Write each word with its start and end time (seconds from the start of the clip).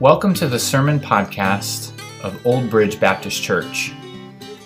Welcome 0.00 0.32
to 0.36 0.48
the 0.48 0.58
Sermon 0.58 0.98
Podcast 0.98 1.92
of 2.24 2.46
Old 2.46 2.70
Bridge 2.70 2.98
Baptist 2.98 3.42
Church. 3.42 3.92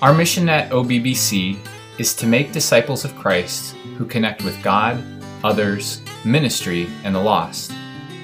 Our 0.01 0.15
mission 0.15 0.49
at 0.49 0.71
OBBC 0.71 1.59
is 1.99 2.15
to 2.15 2.29
make 2.29 2.53
disciples 2.53 3.05
of 3.05 3.17
Christ 3.17 3.75
who 3.99 4.07
connect 4.07 4.45
with 4.45 4.63
God, 4.63 5.03
others, 5.43 6.03
ministry, 6.25 6.89
and 7.03 7.13
the 7.13 7.21
lost. 7.21 7.73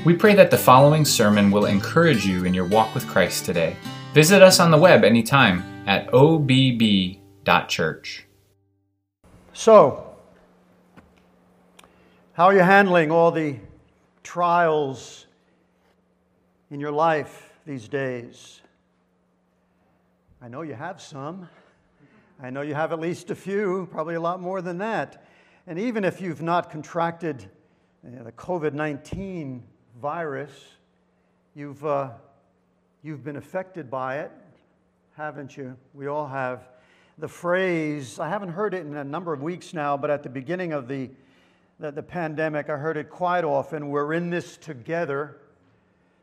We 0.04 0.15
pray 0.15 0.37
that 0.37 0.53
the 0.53 0.57
following 0.57 1.04
sermon 1.04 1.51
will 1.51 1.65
encourage 1.65 2.25
you 2.25 2.45
in 2.45 2.54
your 2.54 2.67
walk 2.67 2.95
with 2.95 3.09
Christ 3.09 3.45
today. 3.45 3.74
Visit 4.15 4.40
us 4.40 4.61
on 4.61 4.71
the 4.71 4.79
web 4.79 5.03
anytime 5.03 5.65
at 5.88 6.15
obb.church. 6.15 7.19
So, 9.53 10.15
how 12.35 12.45
are 12.45 12.54
you 12.54 12.61
handling 12.61 13.11
all 13.11 13.33
the 13.33 13.56
trials 14.22 15.27
in 16.71 16.79
your 16.79 16.93
life 16.93 17.59
these 17.66 17.89
days? 17.89 18.60
I 20.41 20.48
know 20.48 20.62
you 20.62 20.74
have 20.74 21.01
some. 21.01 21.48
I 22.41 22.51
know 22.51 22.62
you 22.62 22.74
have 22.74 22.92
at 22.92 23.01
least 23.01 23.30
a 23.30 23.34
few, 23.34 23.88
probably 23.91 24.15
a 24.15 24.20
lot 24.20 24.41
more 24.41 24.62
than 24.62 24.78
that. 24.78 25.27
And 25.66 25.78
even 25.78 26.05
if 26.05 26.20
you've 26.20 26.41
not 26.41 26.70
contracted 26.70 27.45
uh, 28.06 28.23
the 28.23 28.33
COVID 28.33 28.73
19 28.73 29.62
virus, 30.01 30.52
you've, 31.55 31.84
uh, 31.84 32.11
you've 33.02 33.25
been 33.25 33.37
affected 33.37 33.91
by 33.91 34.20
it, 34.20 34.30
haven't 35.16 35.56
you? 35.56 35.77
We 35.92 36.06
all 36.06 36.28
have. 36.28 36.69
The 37.19 37.28
phrase, 37.28 38.19
I 38.19 38.28
haven't 38.28 38.50
heard 38.50 38.73
it 38.73 38.87
in 38.87 38.97
a 38.97 39.05
number 39.05 39.34
of 39.34 39.42
weeks 39.42 39.75
now, 39.75 39.97
but 39.97 40.09
at 40.09 40.23
the 40.23 40.30
beginning 40.30 40.73
of 40.73 40.89
the, 40.89 41.11
the, 41.78 41.91
the 41.91 42.02
pandemic, 42.02 42.70
I 42.70 42.77
heard 42.77 42.97
it 42.97 43.11
quite 43.11 43.45
often 43.45 43.91
we're 43.91 44.14
in 44.14 44.30
this 44.30 44.56
together. 44.56 45.39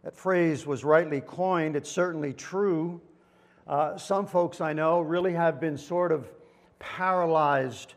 That 0.03 0.15
phrase 0.15 0.65
was 0.65 0.83
rightly 0.83 1.21
coined. 1.21 1.75
It's 1.75 1.91
certainly 1.91 2.33
true. 2.33 3.01
Uh, 3.67 3.97
some 3.97 4.25
folks 4.25 4.61
I 4.61 4.73
know 4.73 5.01
really 5.01 5.33
have 5.33 5.59
been 5.59 5.77
sort 5.77 6.11
of 6.11 6.29
paralyzed 6.79 7.95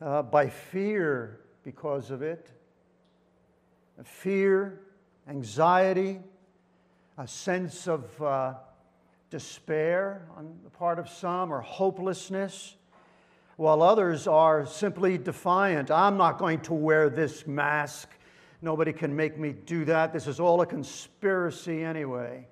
uh, 0.00 0.22
by 0.22 0.48
fear 0.48 1.40
because 1.64 2.10
of 2.10 2.22
it. 2.22 2.50
Fear, 4.04 4.80
anxiety, 5.28 6.18
a 7.18 7.28
sense 7.28 7.86
of 7.86 8.22
uh, 8.22 8.54
despair 9.30 10.26
on 10.36 10.58
the 10.64 10.70
part 10.70 10.98
of 10.98 11.08
some, 11.08 11.52
or 11.52 11.60
hopelessness, 11.60 12.76
while 13.56 13.82
others 13.82 14.26
are 14.26 14.66
simply 14.66 15.18
defiant. 15.18 15.90
I'm 15.90 16.16
not 16.16 16.38
going 16.38 16.60
to 16.62 16.74
wear 16.74 17.08
this 17.08 17.46
mask. 17.46 18.08
Nobody 18.62 18.92
can 18.92 19.14
make 19.14 19.36
me 19.36 19.52
do 19.52 19.84
that. 19.86 20.12
This 20.12 20.28
is 20.28 20.38
all 20.38 20.60
a 20.60 20.66
conspiracy 20.66 21.82
anyway. 21.82 22.46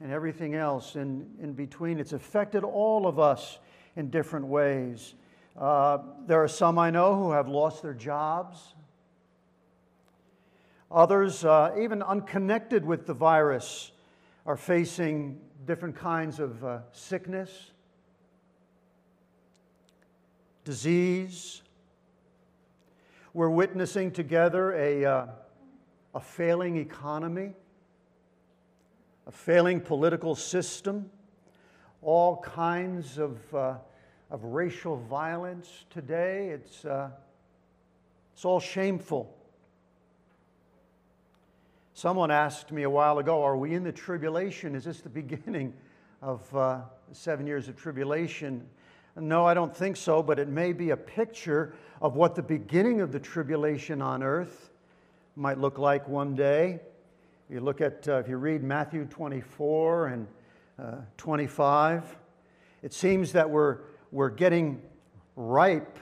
And 0.00 0.12
everything 0.12 0.54
else 0.54 0.94
in, 0.94 1.28
in 1.42 1.52
between. 1.54 1.98
It's 1.98 2.12
affected 2.12 2.62
all 2.62 3.06
of 3.06 3.18
us 3.18 3.58
in 3.96 4.10
different 4.10 4.46
ways. 4.46 5.14
Uh, 5.58 5.98
there 6.26 6.42
are 6.42 6.48
some 6.48 6.78
I 6.78 6.90
know 6.90 7.16
who 7.16 7.32
have 7.32 7.48
lost 7.48 7.82
their 7.82 7.92
jobs. 7.92 8.74
Others, 10.90 11.44
uh, 11.44 11.74
even 11.78 12.02
unconnected 12.02 12.84
with 12.84 13.06
the 13.06 13.14
virus, 13.14 13.90
are 14.46 14.56
facing 14.56 15.40
different 15.66 15.96
kinds 15.96 16.40
of 16.40 16.64
uh, 16.64 16.78
sickness, 16.92 17.72
disease, 20.64 21.62
we're 23.32 23.50
witnessing 23.50 24.10
together 24.10 24.72
a, 24.72 25.04
uh, 25.04 25.26
a 26.14 26.20
failing 26.20 26.76
economy, 26.76 27.52
a 29.26 29.30
failing 29.30 29.80
political 29.80 30.34
system, 30.34 31.08
all 32.02 32.38
kinds 32.38 33.18
of, 33.18 33.54
uh, 33.54 33.74
of 34.30 34.42
racial 34.42 34.96
violence 34.96 35.84
today. 35.90 36.48
It's, 36.48 36.84
uh, 36.84 37.10
it's 38.34 38.44
all 38.44 38.58
shameful. 38.58 39.32
Someone 41.94 42.32
asked 42.32 42.72
me 42.72 42.82
a 42.82 42.90
while 42.90 43.18
ago, 43.18 43.44
Are 43.44 43.56
we 43.56 43.74
in 43.74 43.84
the 43.84 43.92
tribulation? 43.92 44.74
Is 44.74 44.84
this 44.84 45.02
the 45.02 45.08
beginning 45.08 45.72
of 46.20 46.56
uh, 46.56 46.80
seven 47.12 47.46
years 47.46 47.68
of 47.68 47.76
tribulation? 47.76 48.66
No, 49.16 49.44
I 49.44 49.54
don't 49.54 49.76
think 49.76 49.96
so, 49.96 50.22
but 50.22 50.38
it 50.38 50.48
may 50.48 50.72
be 50.72 50.90
a 50.90 50.96
picture 50.96 51.74
of 52.00 52.14
what 52.14 52.34
the 52.34 52.42
beginning 52.42 53.00
of 53.00 53.12
the 53.12 53.18
tribulation 53.18 54.00
on 54.00 54.22
earth 54.22 54.70
might 55.36 55.58
look 55.58 55.78
like 55.78 56.08
one 56.08 56.34
day. 56.34 56.80
You 57.48 57.60
look 57.60 57.80
at, 57.80 58.06
uh, 58.08 58.18
if 58.18 58.28
you 58.28 58.36
read 58.36 58.62
Matthew 58.62 59.04
24 59.06 60.06
and 60.08 60.26
uh, 60.78 60.94
25, 61.16 62.16
it 62.82 62.92
seems 62.92 63.32
that 63.32 63.50
we're, 63.50 63.78
we're 64.12 64.30
getting 64.30 64.80
ripe 65.34 65.98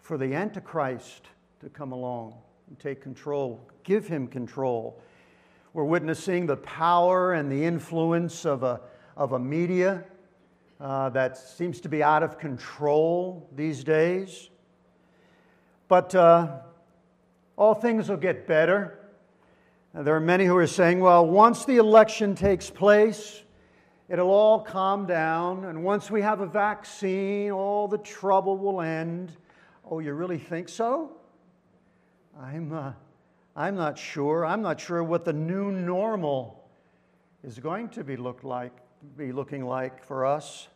for 0.00 0.16
the 0.16 0.34
Antichrist 0.34 1.26
to 1.60 1.68
come 1.68 1.90
along 1.90 2.34
and 2.68 2.78
take 2.78 3.00
control, 3.00 3.60
give 3.82 4.06
him 4.06 4.28
control. 4.28 5.02
We're 5.72 5.84
witnessing 5.84 6.46
the 6.46 6.56
power 6.58 7.32
and 7.32 7.50
the 7.50 7.64
influence 7.64 8.46
of 8.46 8.62
a, 8.62 8.80
of 9.16 9.32
a 9.32 9.38
media 9.38 10.04
uh, 10.80 11.08
that 11.10 11.38
seems 11.38 11.80
to 11.80 11.88
be 11.88 12.02
out 12.02 12.22
of 12.22 12.38
control 12.38 13.48
these 13.54 13.82
days. 13.84 14.50
But 15.88 16.14
uh, 16.14 16.58
all 17.56 17.74
things 17.74 18.08
will 18.08 18.16
get 18.16 18.46
better. 18.46 18.98
There 19.94 20.14
are 20.14 20.20
many 20.20 20.44
who 20.44 20.56
are 20.56 20.66
saying, 20.66 21.00
well, 21.00 21.26
once 21.26 21.64
the 21.64 21.76
election 21.76 22.34
takes 22.34 22.68
place, 22.68 23.42
it'll 24.08 24.30
all 24.30 24.60
calm 24.60 25.06
down. 25.06 25.64
And 25.64 25.82
once 25.82 26.10
we 26.10 26.20
have 26.20 26.40
a 26.40 26.46
vaccine, 26.46 27.50
all 27.50 27.88
the 27.88 27.98
trouble 27.98 28.58
will 28.58 28.82
end. 28.82 29.32
Oh, 29.90 30.00
you 30.00 30.12
really 30.12 30.38
think 30.38 30.68
so? 30.68 31.12
I'm, 32.38 32.72
uh, 32.72 32.92
I'm 33.54 33.76
not 33.76 33.98
sure. 33.98 34.44
I'm 34.44 34.60
not 34.60 34.78
sure 34.78 35.02
what 35.02 35.24
the 35.24 35.32
new 35.32 35.72
normal 35.72 36.68
is 37.42 37.58
going 37.58 37.88
to 37.90 38.04
be, 38.04 38.16
looked 38.16 38.44
like, 38.44 38.72
be 39.16 39.32
looking 39.32 39.64
like 39.64 40.04
for 40.04 40.26
us. 40.26 40.68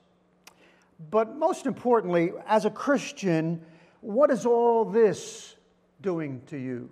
But 1.10 1.36
most 1.36 1.66
importantly, 1.66 2.32
as 2.46 2.64
a 2.64 2.70
Christian, 2.70 3.62
what 4.00 4.30
is 4.30 4.44
all 4.44 4.84
this 4.84 5.56
doing 6.02 6.42
to 6.46 6.58
you? 6.58 6.90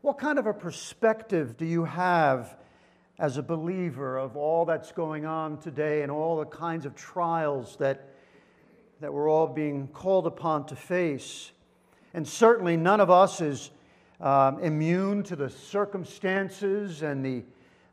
What 0.00 0.18
kind 0.18 0.38
of 0.38 0.46
a 0.46 0.54
perspective 0.54 1.56
do 1.56 1.66
you 1.66 1.84
have 1.84 2.56
as 3.18 3.36
a 3.36 3.42
believer 3.42 4.16
of 4.16 4.36
all 4.36 4.64
that's 4.64 4.92
going 4.92 5.26
on 5.26 5.58
today 5.58 6.02
and 6.02 6.10
all 6.10 6.38
the 6.38 6.46
kinds 6.46 6.86
of 6.86 6.94
trials 6.94 7.76
that, 7.76 8.08
that 9.00 9.12
we're 9.12 9.28
all 9.28 9.46
being 9.46 9.88
called 9.88 10.26
upon 10.26 10.66
to 10.66 10.76
face? 10.76 11.52
And 12.14 12.26
certainly, 12.26 12.78
none 12.78 13.00
of 13.00 13.10
us 13.10 13.42
is 13.42 13.70
um, 14.20 14.58
immune 14.60 15.22
to 15.24 15.36
the 15.36 15.50
circumstances 15.50 17.02
and 17.02 17.24
the, 17.24 17.44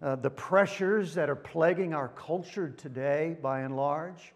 uh, 0.01 0.15
the 0.15 0.29
pressures 0.29 1.13
that 1.15 1.29
are 1.29 1.35
plaguing 1.35 1.93
our 1.93 2.09
culture 2.09 2.69
today, 2.69 3.35
by 3.41 3.61
and 3.61 3.75
large. 3.75 4.33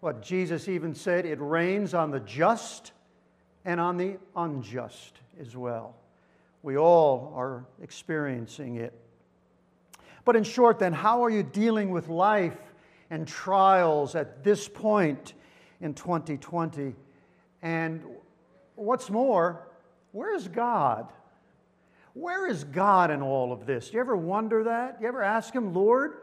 What 0.00 0.22
Jesus 0.22 0.68
even 0.68 0.94
said, 0.94 1.26
it 1.26 1.38
rains 1.40 1.94
on 1.94 2.10
the 2.10 2.20
just 2.20 2.92
and 3.64 3.80
on 3.80 3.96
the 3.96 4.18
unjust 4.36 5.18
as 5.40 5.56
well. 5.56 5.94
We 6.62 6.76
all 6.76 7.32
are 7.36 7.64
experiencing 7.82 8.76
it. 8.76 8.92
But 10.24 10.36
in 10.36 10.44
short, 10.44 10.78
then, 10.78 10.92
how 10.92 11.24
are 11.24 11.30
you 11.30 11.42
dealing 11.42 11.90
with 11.90 12.08
life 12.08 12.58
and 13.10 13.26
trials 13.26 14.14
at 14.14 14.44
this 14.44 14.68
point 14.68 15.34
in 15.80 15.94
2020? 15.94 16.94
And 17.62 18.02
what's 18.76 19.10
more, 19.10 19.66
where 20.12 20.34
is 20.34 20.46
God? 20.46 21.12
Where 22.14 22.46
is 22.48 22.64
God 22.64 23.10
in 23.10 23.22
all 23.22 23.52
of 23.52 23.66
this? 23.66 23.88
Do 23.88 23.94
you 23.94 24.00
ever 24.00 24.16
wonder 24.16 24.64
that? 24.64 24.98
Do 24.98 25.02
you 25.02 25.08
ever 25.08 25.22
ask 25.22 25.54
Him, 25.54 25.72
Lord, 25.72 26.14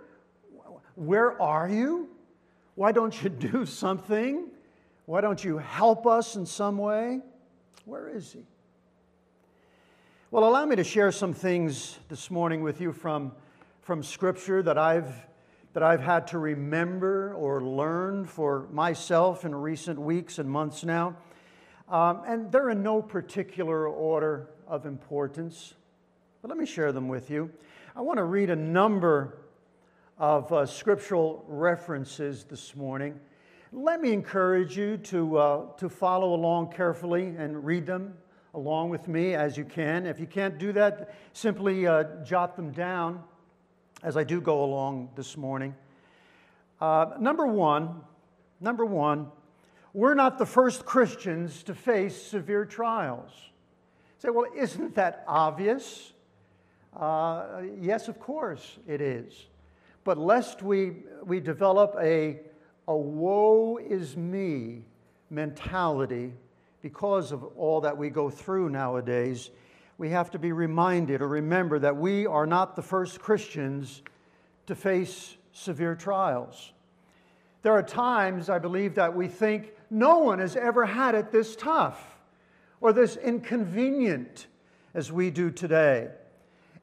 where 0.95 1.41
are 1.41 1.67
you? 1.67 2.09
Why 2.75 2.91
don't 2.91 3.23
you 3.23 3.29
do 3.51 3.65
something? 3.65 4.47
Why 5.05 5.21
don't 5.21 5.43
you 5.43 5.57
help 5.57 6.05
us 6.05 6.35
in 6.35 6.45
some 6.45 6.77
way? 6.77 7.21
Where 7.85 8.09
is 8.09 8.31
he? 8.31 8.41
Well, 10.29 10.47
allow 10.47 10.63
me 10.65 10.75
to 10.75 10.83
share 10.83 11.11
some 11.11 11.33
things 11.33 11.97
this 12.07 12.29
morning 12.29 12.61
with 12.61 12.79
you 12.79 12.93
from, 12.93 13.31
from 13.81 14.03
Scripture 14.03 14.61
that 14.61 14.77
I've, 14.77 15.11
that 15.73 15.81
I've 15.81 16.01
had 16.01 16.27
to 16.27 16.37
remember 16.37 17.33
or 17.33 17.63
learn 17.63 18.25
for 18.25 18.67
myself 18.71 19.43
in 19.43 19.55
recent 19.55 19.99
weeks 19.99 20.37
and 20.37 20.47
months 20.47 20.83
now. 20.83 21.15
Um, 21.87 22.21
and 22.27 22.51
they're 22.51 22.69
in 22.69 22.83
no 22.83 23.01
particular 23.01 23.87
order 23.87 24.49
of 24.67 24.85
importance, 24.85 25.73
but 26.41 26.49
let 26.49 26.57
me 26.57 26.65
share 26.65 26.91
them 26.91 27.07
with 27.07 27.29
you. 27.29 27.49
I 27.95 28.01
want 28.01 28.17
to 28.17 28.23
read 28.23 28.49
a 28.49 28.55
number 28.55 29.39
of 30.17 30.51
uh, 30.53 30.65
scriptural 30.65 31.43
references 31.47 32.45
this 32.45 32.75
morning. 32.75 33.19
Let 33.73 34.01
me 34.01 34.13
encourage 34.13 34.77
you 34.77 34.97
to, 34.97 35.37
uh, 35.37 35.65
to 35.77 35.89
follow 35.89 36.33
along 36.33 36.71
carefully 36.71 37.35
and 37.37 37.65
read 37.65 37.85
them 37.85 38.15
along 38.53 38.89
with 38.89 39.07
me 39.07 39.35
as 39.35 39.57
you 39.57 39.65
can. 39.65 40.05
If 40.05 40.19
you 40.19 40.27
can't 40.27 40.57
do 40.57 40.71
that, 40.73 41.13
simply 41.33 41.85
uh, 41.85 42.03
jot 42.23 42.55
them 42.55 42.71
down. 42.71 43.21
as 44.01 44.15
I 44.15 44.23
do 44.23 44.39
go 44.39 44.63
along 44.63 45.09
this 45.15 45.35
morning. 45.35 45.75
Uh, 46.79 47.15
number 47.19 47.45
one, 47.45 48.01
number 48.61 48.85
one, 48.85 49.27
we're 49.93 50.13
not 50.13 50.37
the 50.37 50.45
first 50.45 50.85
Christians 50.85 51.63
to 51.63 51.75
face 51.75 52.19
severe 52.19 52.63
trials. 52.63 53.31
You 53.35 54.21
say, 54.21 54.29
well, 54.29 54.45
isn't 54.55 54.95
that 54.95 55.25
obvious? 55.27 56.13
Uh, 56.95 57.61
yes, 57.79 58.07
of 58.07 58.19
course 58.19 58.77
it 58.87 59.01
is. 59.01 59.47
But 60.03 60.17
lest 60.17 60.63
we, 60.63 60.93
we 61.23 61.39
develop 61.39 61.95
a, 61.99 62.39
a 62.87 62.95
woe 62.95 63.77
is 63.77 64.17
me 64.17 64.83
mentality 65.29 66.33
because 66.81 67.31
of 67.31 67.43
all 67.57 67.81
that 67.81 67.97
we 67.97 68.09
go 68.09 68.29
through 68.29 68.69
nowadays, 68.69 69.51
we 69.97 70.09
have 70.09 70.31
to 70.31 70.39
be 70.39 70.51
reminded 70.51 71.21
or 71.21 71.27
remember 71.27 71.77
that 71.79 71.95
we 71.97 72.25
are 72.25 72.47
not 72.47 72.75
the 72.75 72.81
first 72.81 73.19
Christians 73.19 74.01
to 74.67 74.75
face 74.75 75.35
severe 75.51 75.95
trials. 75.95 76.71
There 77.61 77.73
are 77.73 77.83
times, 77.83 78.49
I 78.49 78.59
believe, 78.59 78.95
that 78.95 79.13
we 79.13 79.27
think 79.27 79.73
no 79.89 80.19
one 80.19 80.39
has 80.39 80.55
ever 80.55 80.85
had 80.85 81.15
it 81.15 81.31
this 81.31 81.55
tough 81.55 82.01
or 82.79 82.93
this 82.93 83.17
inconvenient 83.17 84.47
as 84.93 85.11
we 85.11 85.29
do 85.29 85.51
today. 85.51 86.09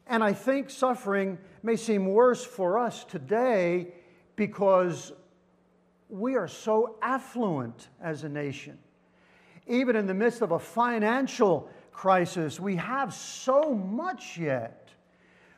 And 0.06 0.22
I 0.22 0.32
think 0.32 0.70
suffering 0.70 1.38
may 1.62 1.76
seem 1.76 2.06
worse 2.06 2.44
for 2.44 2.78
us 2.78 3.04
today 3.04 3.88
because 4.36 5.12
we 6.08 6.36
are 6.36 6.48
so 6.48 6.96
affluent 7.02 7.88
as 8.00 8.22
a 8.22 8.28
nation. 8.28 8.78
Even 9.66 9.96
in 9.96 10.06
the 10.06 10.14
midst 10.14 10.42
of 10.42 10.52
a 10.52 10.58
financial 10.58 11.68
crisis, 11.90 12.60
we 12.60 12.76
have 12.76 13.12
so 13.12 13.74
much 13.74 14.38
yet. 14.38 14.90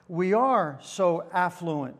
We 0.09 0.33
are 0.33 0.79
so 0.81 1.25
affluent. 1.33 1.99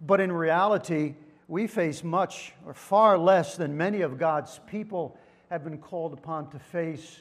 But 0.00 0.20
in 0.20 0.32
reality, 0.32 1.14
we 1.46 1.68
face 1.68 2.02
much 2.02 2.52
or 2.66 2.74
far 2.74 3.16
less 3.16 3.56
than 3.56 3.76
many 3.76 4.00
of 4.00 4.18
God's 4.18 4.60
people 4.66 5.16
have 5.50 5.62
been 5.62 5.78
called 5.78 6.14
upon 6.14 6.50
to 6.50 6.58
face 6.58 7.20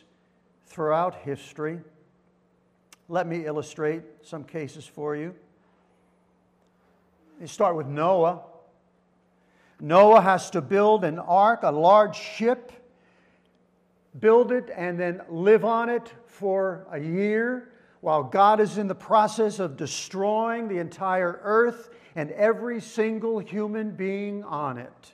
throughout 0.65 1.15
history. 1.15 1.79
Let 3.11 3.25
me 3.25 3.47
illustrate 3.47 4.03
some 4.21 4.43
cases 4.43 4.85
for 4.85 5.15
you. 5.15 5.33
You 7.41 7.47
start 7.47 7.75
with 7.75 7.87
Noah. 7.87 8.41
Noah 9.79 10.21
has 10.21 10.51
to 10.51 10.61
build 10.61 11.03
an 11.03 11.17
ark, 11.17 11.61
a 11.63 11.71
large 11.71 12.15
ship, 12.15 12.71
build 14.19 14.51
it, 14.51 14.69
and 14.75 14.99
then 14.99 15.21
live 15.27 15.65
on 15.65 15.89
it 15.89 16.13
for 16.27 16.85
a 16.91 16.99
year 16.99 17.71
while 18.01 18.21
God 18.21 18.59
is 18.59 18.77
in 18.77 18.87
the 18.87 18.93
process 18.93 19.57
of 19.57 19.75
destroying 19.75 20.67
the 20.67 20.77
entire 20.77 21.39
earth 21.41 21.89
and 22.15 22.29
every 22.31 22.79
single 22.79 23.39
human 23.39 23.89
being 23.89 24.43
on 24.43 24.77
it. 24.77 25.13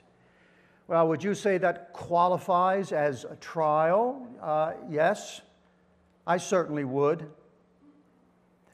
Well, 0.86 1.08
would 1.08 1.24
you 1.24 1.34
say 1.34 1.56
that 1.58 1.94
qualifies 1.94 2.92
as 2.92 3.24
a 3.24 3.36
trial? 3.36 4.28
Uh, 4.42 4.72
yes, 4.90 5.40
I 6.26 6.36
certainly 6.36 6.84
would. 6.84 7.26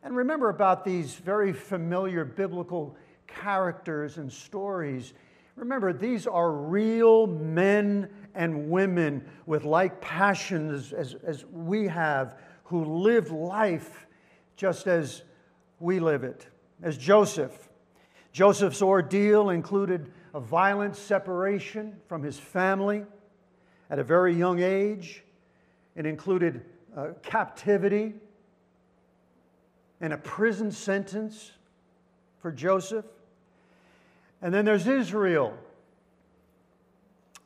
And 0.02 0.16
remember 0.16 0.48
about 0.48 0.84
these 0.84 1.14
very 1.14 1.52
familiar 1.52 2.24
biblical 2.24 2.96
characters 3.26 4.18
and 4.18 4.32
stories. 4.32 5.12
Remember, 5.56 5.92
these 5.92 6.26
are 6.26 6.50
real 6.50 7.26
men 7.26 8.08
and 8.34 8.70
women 8.70 9.24
with 9.46 9.64
like 9.64 10.00
passions 10.00 10.92
as, 10.92 11.14
as 11.24 11.44
we 11.46 11.86
have 11.86 12.36
who 12.64 12.84
lived 12.84 13.30
life 13.30 14.06
just 14.56 14.86
as 14.86 15.22
we 15.78 16.00
live 16.00 16.24
it. 16.24 16.46
As 16.82 16.96
Joseph. 16.96 17.68
Joseph's 18.32 18.80
ordeal 18.80 19.50
included 19.50 20.10
a 20.34 20.40
violent 20.40 20.96
separation 20.96 21.94
from 22.08 22.22
his 22.22 22.38
family 22.38 23.04
at 23.90 23.98
a 23.98 24.04
very 24.04 24.34
young 24.34 24.60
age. 24.60 25.22
It 25.94 26.06
included 26.06 26.64
uh, 26.96 27.08
captivity 27.22 28.14
and 30.02 30.12
a 30.12 30.18
prison 30.18 30.72
sentence 30.72 31.52
for 32.40 32.50
Joseph. 32.50 33.06
And 34.42 34.52
then 34.52 34.64
there's 34.64 34.88
Israel, 34.88 35.56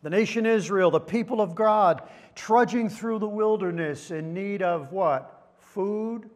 the 0.02 0.08
nation 0.08 0.46
Israel, 0.46 0.90
the 0.90 0.98
people 0.98 1.42
of 1.42 1.54
God, 1.54 2.02
trudging 2.34 2.88
through 2.88 3.18
the 3.18 3.28
wilderness 3.28 4.10
in 4.10 4.32
need 4.32 4.62
of 4.62 4.90
what? 4.90 5.50
Food 5.58 6.30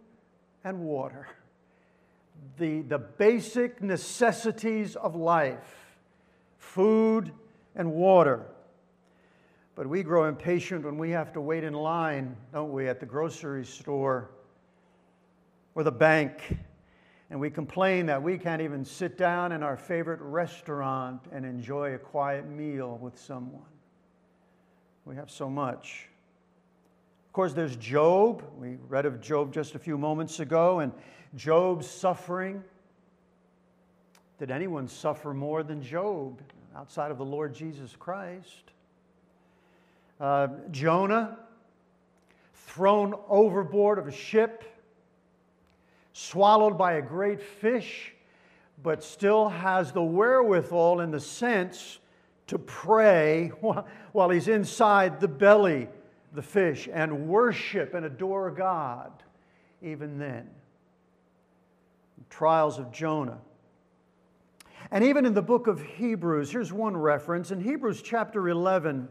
and 0.63 0.81
water. 0.81 1.27
The, 2.59 2.83
the 2.83 2.99
basic 2.99 3.83
necessities 3.83 4.95
of 4.97 5.17
life 5.17 5.77
food 6.59 7.33
and 7.75 7.91
water. 7.91 8.47
But 9.75 9.87
we 9.87 10.03
grow 10.03 10.27
impatient 10.27 10.85
when 10.85 10.99
we 10.99 11.11
have 11.11 11.33
to 11.33 11.41
wait 11.41 11.65
in 11.65 11.73
line, 11.73 12.37
don't 12.53 12.71
we, 12.71 12.87
at 12.87 13.01
the 13.01 13.07
grocery 13.07 13.65
store 13.65 14.31
or 15.81 15.83
the 15.83 15.91
bank, 15.91 16.59
and 17.31 17.41
we 17.41 17.49
complain 17.49 18.05
that 18.05 18.23
we 18.23 18.37
can't 18.37 18.61
even 18.61 18.85
sit 18.85 19.17
down 19.17 19.51
in 19.51 19.63
our 19.63 19.79
favorite 19.79 20.21
restaurant 20.21 21.23
and 21.33 21.47
enjoy 21.47 21.95
a 21.95 21.99
quiet 21.99 22.47
meal 22.47 22.99
with 23.01 23.19
someone. 23.19 23.63
We 25.07 25.17
have 25.17 25.31
so 25.31 25.49
much. 25.49 26.11
Of 27.27 27.33
course, 27.33 27.55
there's 27.55 27.77
Job. 27.77 28.45
We 28.59 28.77
read 28.89 29.07
of 29.07 29.23
Job 29.23 29.55
just 29.55 29.75
a 29.75 29.79
few 29.79 29.97
moments 29.97 30.39
ago, 30.39 30.81
and 30.81 30.93
Job's 31.35 31.89
suffering. 31.89 32.63
Did 34.39 34.51
anyone 34.51 34.87
suffer 34.87 35.33
more 35.33 35.63
than 35.63 35.83
Job 35.83 36.43
outside 36.77 37.11
of 37.11 37.17
the 37.17 37.25
Lord 37.25 37.55
Jesus 37.55 37.97
Christ? 37.99 38.73
Uh, 40.21 40.49
Jonah, 40.71 41.39
thrown 42.53 43.15
overboard 43.31 43.99
of 43.99 44.07
a 44.09 44.13
ship 44.13 44.70
swallowed 46.21 46.77
by 46.77 46.95
a 46.95 47.03
great 47.03 47.41
fish, 47.41 48.13
but 48.83 49.03
still 49.03 49.49
has 49.49 49.93
the 49.93 50.03
wherewithal 50.03 51.01
and 51.01 51.13
the 51.13 51.21
sense 51.21 51.99
to 52.47 52.59
pray 52.59 53.49
while 54.13 54.31
he's 54.31 54.49
inside 54.49 55.19
the 55.21 55.29
belly, 55.29 55.89
the 56.33 56.43
fish, 56.43 56.89
and 56.93 57.29
worship 57.29 57.95
and 57.95 58.05
adore 58.05 58.51
God 58.51 59.11
even 59.83 60.19
then. 60.19 60.49
Trials 62.29 62.79
of 62.79 62.93
Jonah. 62.93 63.39
And 64.91 65.03
even 65.05 65.25
in 65.25 65.35
the 65.35 65.43
book 65.43 65.67
of 65.67 65.83
Hebrews, 65.83 66.51
here's 66.51 66.73
one 66.73 66.97
reference. 66.97 67.51
In 67.51 67.61
Hebrews 67.61 68.03
chapter 68.03 68.49
11, 68.49 69.09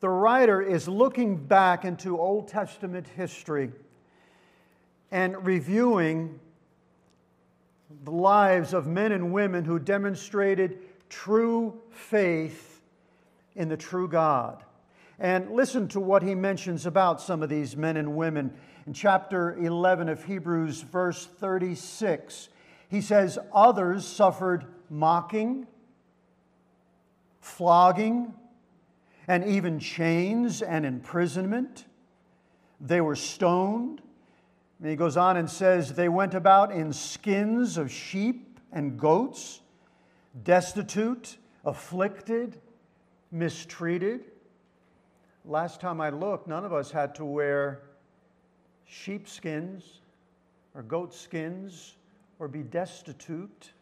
the 0.00 0.08
writer 0.08 0.60
is 0.60 0.88
looking 0.88 1.36
back 1.36 1.84
into 1.84 2.18
Old 2.18 2.48
Testament 2.48 3.08
history 3.08 3.70
and 5.10 5.44
reviewing 5.44 6.38
the 8.04 8.10
lives 8.10 8.72
of 8.72 8.86
men 8.86 9.12
and 9.12 9.32
women 9.32 9.64
who 9.64 9.78
demonstrated 9.78 10.78
true 11.08 11.80
faith 11.90 12.80
in 13.56 13.68
the 13.68 13.76
true 13.76 14.08
God. 14.08 14.64
And 15.18 15.50
listen 15.50 15.88
to 15.88 16.00
what 16.00 16.22
he 16.22 16.34
mentions 16.34 16.86
about 16.86 17.20
some 17.20 17.42
of 17.42 17.48
these 17.48 17.76
men 17.76 17.96
and 17.96 18.16
women. 18.16 18.54
In 18.86 18.94
chapter 18.94 19.56
11 19.58 20.08
of 20.08 20.24
Hebrews, 20.24 20.80
verse 20.80 21.26
36, 21.26 22.48
he 22.88 23.00
says, 23.00 23.38
Others 23.52 24.06
suffered 24.06 24.64
mocking, 24.88 25.66
flogging, 27.40 28.32
and 29.28 29.44
even 29.44 29.78
chains 29.78 30.62
and 30.62 30.86
imprisonment. 30.86 31.84
They 32.80 33.00
were 33.00 33.16
stoned 33.16 34.00
and 34.80 34.88
he 34.88 34.96
goes 34.96 35.16
on 35.16 35.36
and 35.36 35.48
says, 35.48 35.92
They 35.92 36.08
went 36.08 36.34
about 36.34 36.72
in 36.72 36.92
skins 36.92 37.76
of 37.76 37.92
sheep 37.92 38.58
and 38.72 38.98
goats, 38.98 39.60
destitute, 40.42 41.36
afflicted, 41.64 42.58
mistreated. 43.30 44.24
Last 45.44 45.80
time 45.80 46.00
I 46.00 46.10
looked, 46.10 46.46
none 46.46 46.64
of 46.64 46.72
us 46.72 46.90
had 46.90 47.14
to 47.16 47.24
wear 47.24 47.82
sheepskins 48.86 50.00
or 50.74 50.82
goat 50.82 51.14
skins 51.14 51.96
or 52.38 52.48
be 52.48 52.62
destitute. 52.62 53.72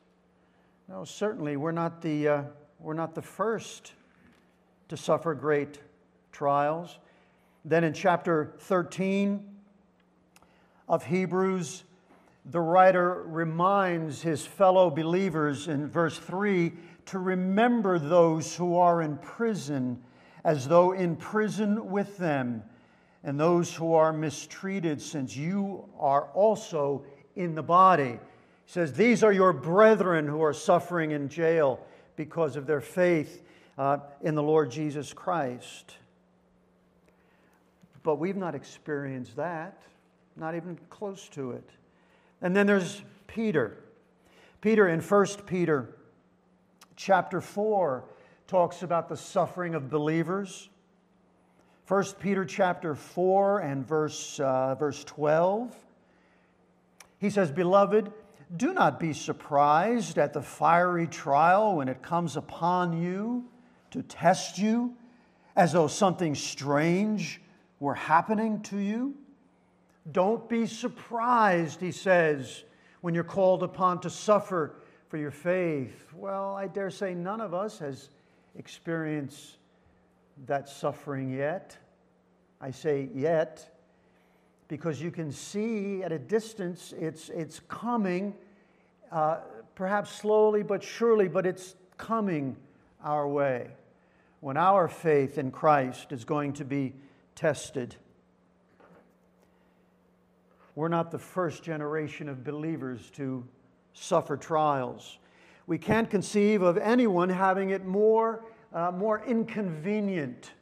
No, 0.88 1.05
certainly 1.05 1.57
we're 1.57 1.71
not 1.71 2.02
the, 2.02 2.28
uh, 2.28 2.43
we're 2.81 2.95
not 2.95 3.14
the 3.14 3.23
first 3.23 3.93
to 4.88 4.97
suffer 4.97 5.35
great 5.35 5.78
trials. 6.33 6.99
Then 7.64 7.85
in 7.85 7.93
chapter 7.93 8.55
13, 8.61 9.58
of 10.88 11.04
Hebrews, 11.04 11.85
the 12.45 12.61
writer 12.61 13.23
reminds 13.26 14.23
his 14.23 14.47
fellow 14.47 14.90
believers 14.90 15.68
in 15.68 15.88
verse 15.88 16.18
3 16.18 16.73
to 17.07 17.18
remember 17.18 17.99
those 17.99 18.54
who 18.57 18.76
are 18.76 19.02
in 19.02 19.18
prison 19.18 20.02
as 20.45 20.66
though 20.66 20.92
in 20.92 21.16
prison 21.16 21.90
with 21.90 22.16
them, 22.16 22.62
and 23.25 23.38
those 23.38 23.75
who 23.75 23.95
are 23.95 24.12
mistreated, 24.12 25.02
since 25.02 25.37
you 25.37 25.85
are 25.99 26.28
also 26.33 27.04
in 27.37 27.54
the 27.54 27.62
body. 27.62 28.12
He 28.12 28.73
says, 28.73 28.92
These 28.92 29.23
are 29.23 29.33
your 29.33 29.52
brethren 29.52 30.26
who 30.26 30.42
are 30.42 30.54
suffering 30.54 31.11
in 31.11 31.28
jail 31.28 31.80
because 32.16 32.57
of 32.57 32.66
their 32.66 32.80
faith 32.80 33.42
uh, 33.76 33.99
in 34.23 34.35
the 34.35 34.42
Lord 34.42 34.71
Jesus 34.71 35.12
Christ. 35.12 35.97
But 38.02 38.16
we've 38.16 38.37
not 38.37 38.54
experienced 38.54 39.37
that, 39.37 39.83
not 40.38 40.54
even 40.54 40.78
close 40.88 41.28
to 41.30 41.52
it. 41.52 41.68
And 42.40 42.54
then 42.54 42.66
there's 42.66 43.02
Peter. 43.26 43.76
Peter 44.61 44.88
in 44.88 45.00
1 45.00 45.26
Peter 45.47 45.97
chapter 46.97 47.40
4 47.40 48.04
talks 48.47 48.83
about 48.83 49.09
the 49.09 49.16
suffering 49.16 49.75
of 49.75 49.90
believers. 49.90 50.68
1 51.88 52.04
Peter 52.21 52.45
chapter 52.45 52.95
4 52.95 53.61
and 53.61 53.87
verse, 53.87 54.38
uh, 54.40 54.75
verse 54.75 55.02
12. 55.04 55.75
He 57.18 57.30
says, 57.30 57.50
Beloved, 57.50 58.12
do 58.57 58.73
not 58.73 59.00
be 59.00 59.12
surprised 59.12 60.18
at 60.18 60.33
the 60.33 60.42
fiery 60.42 61.07
trial 61.07 61.76
when 61.76 61.88
it 61.88 62.02
comes 62.02 62.37
upon 62.37 63.02
you 63.02 63.45
to 63.90 64.02
test 64.02 64.59
you, 64.59 64.95
as 65.57 65.73
though 65.73 65.88
something 65.88 66.35
strange 66.35 67.40
were 67.80 67.95
happening 67.95 68.62
to 68.62 68.76
you. 68.76 69.14
Don't 70.12 70.49
be 70.49 70.67
surprised, 70.67 71.81
he 71.81 71.93
says, 71.93 72.65
when 73.00 73.15
you're 73.15 73.25
called 73.25 73.62
upon 73.62 74.00
to 74.00 74.11
suffer 74.11 74.75
for 75.09 75.17
your 75.17 75.31
faith. 75.31 76.07
Well, 76.15 76.55
I 76.55 76.67
dare 76.67 76.91
say 76.91 77.15
none 77.15 77.41
of 77.41 77.55
us 77.55 77.79
has 77.79 78.11
experienced 78.57 79.59
that 80.47 80.69
suffering 80.69 81.31
yet. 81.31 81.77
I 82.61 82.71
say 82.71 83.09
yet 83.15 83.75
because 84.69 85.00
you 85.00 85.11
can 85.11 85.33
see 85.33 86.03
at 86.03 86.12
a 86.12 86.19
distance 86.19 86.93
it's, 86.99 87.31
it's 87.31 87.61
coming, 87.69 88.35
uh, 89.11 89.38
perhaps 89.75 90.12
slowly 90.12 90.62
but 90.62 90.83
surely, 90.83 91.29
but 91.29 91.47
it's 91.47 91.75
coming 91.97 92.57
our 93.03 93.27
way 93.27 93.69
when 94.41 94.57
our 94.57 94.87
faith 94.88 95.38
in 95.38 95.50
Christ 95.50 96.12
is 96.12 96.25
going 96.25 96.53
to 96.55 96.65
be 96.65 96.95
tested. 97.35 97.97
We're 100.79 100.87
not 100.87 101.11
the 101.11 101.19
first 101.19 101.65
generation 101.65 102.29
of 102.29 102.45
believers 102.45 103.11
to 103.17 103.45
suffer 103.95 104.37
trials. 104.37 105.19
We 105.67 105.77
can't 105.77 106.09
conceive 106.09 106.63
of 106.63 106.79
anyone 106.79 107.29
having 107.29 107.71
it 107.71 107.85
more, 107.85 108.45
uh, 108.73 108.93
more 108.93 109.25
inconvenient 109.27 110.53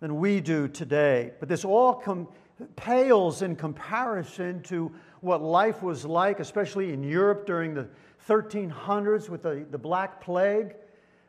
than 0.00 0.16
we 0.16 0.40
do 0.40 0.66
today. 0.66 1.32
But 1.40 1.50
this 1.50 1.62
all 1.62 1.92
com- 1.92 2.26
pales 2.76 3.42
in 3.42 3.54
comparison 3.54 4.62
to 4.62 4.90
what 5.20 5.42
life 5.42 5.82
was 5.82 6.06
like, 6.06 6.40
especially 6.40 6.94
in 6.94 7.02
Europe 7.02 7.44
during 7.44 7.74
the 7.74 7.86
1300s 8.26 9.28
with 9.28 9.42
the, 9.42 9.66
the 9.70 9.76
Black 9.76 10.22
Plague. 10.22 10.74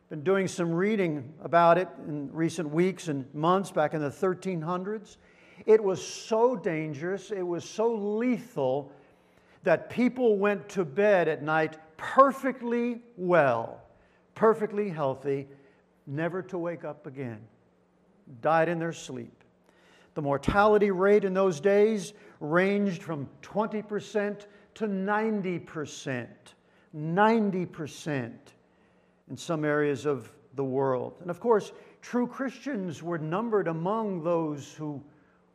Been 0.08 0.24
doing 0.24 0.48
some 0.48 0.72
reading 0.72 1.34
about 1.42 1.76
it 1.76 1.88
in 2.08 2.32
recent 2.32 2.70
weeks 2.70 3.08
and 3.08 3.26
months 3.34 3.70
back 3.70 3.92
in 3.92 4.00
the 4.00 4.08
1300s. 4.08 5.18
It 5.70 5.84
was 5.84 6.04
so 6.04 6.56
dangerous, 6.56 7.30
it 7.30 7.46
was 7.46 7.64
so 7.64 7.94
lethal 7.94 8.90
that 9.62 9.88
people 9.88 10.36
went 10.36 10.68
to 10.70 10.84
bed 10.84 11.28
at 11.28 11.44
night 11.44 11.76
perfectly 11.96 13.00
well, 13.16 13.80
perfectly 14.34 14.88
healthy, 14.88 15.46
never 16.08 16.42
to 16.42 16.58
wake 16.58 16.82
up 16.82 17.06
again. 17.06 17.38
Died 18.42 18.68
in 18.68 18.80
their 18.80 18.92
sleep. 18.92 19.44
The 20.14 20.22
mortality 20.22 20.90
rate 20.90 21.24
in 21.24 21.34
those 21.34 21.60
days 21.60 22.14
ranged 22.40 23.04
from 23.04 23.28
20% 23.42 24.46
to 24.74 24.86
90%. 24.88 26.26
90% 26.96 28.32
in 29.30 29.36
some 29.36 29.64
areas 29.64 30.04
of 30.04 30.32
the 30.56 30.64
world. 30.64 31.14
And 31.20 31.30
of 31.30 31.38
course, 31.38 31.70
true 32.02 32.26
Christians 32.26 33.04
were 33.04 33.18
numbered 33.18 33.68
among 33.68 34.24
those 34.24 34.72
who 34.72 35.00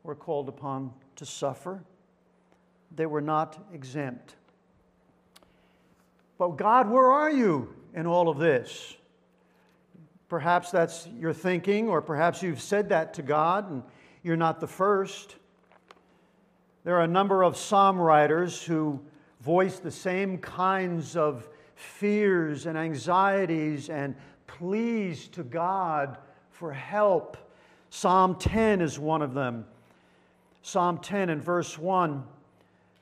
were 0.06 0.14
called 0.14 0.48
upon 0.48 0.92
to 1.16 1.26
suffer. 1.26 1.82
They 2.94 3.06
were 3.06 3.20
not 3.20 3.58
exempt. 3.72 4.36
But 6.38 6.50
God, 6.56 6.88
where 6.88 7.10
are 7.10 7.30
you 7.30 7.74
in 7.94 8.06
all 8.06 8.28
of 8.28 8.38
this? 8.38 8.96
Perhaps 10.28 10.70
that's 10.70 11.08
your 11.18 11.32
thinking, 11.32 11.88
or 11.88 12.00
perhaps 12.00 12.42
you've 12.42 12.60
said 12.60 12.88
that 12.90 13.14
to 13.14 13.22
God 13.22 13.70
and 13.70 13.82
you're 14.22 14.36
not 14.36 14.60
the 14.60 14.66
first. 14.66 15.36
There 16.84 16.96
are 16.96 17.04
a 17.04 17.08
number 17.08 17.42
of 17.42 17.56
psalm 17.56 17.98
writers 17.98 18.62
who 18.62 19.00
voice 19.40 19.78
the 19.78 19.90
same 19.90 20.38
kinds 20.38 21.16
of 21.16 21.48
fears 21.74 22.66
and 22.66 22.76
anxieties 22.78 23.90
and 23.90 24.14
pleas 24.46 25.28
to 25.28 25.42
God 25.42 26.18
for 26.50 26.72
help. 26.72 27.36
Psalm 27.90 28.36
10 28.36 28.80
is 28.80 28.98
one 28.98 29.22
of 29.22 29.34
them. 29.34 29.64
Psalm 30.66 30.98
10 30.98 31.30
and 31.30 31.40
verse 31.40 31.78
1, 31.78 32.24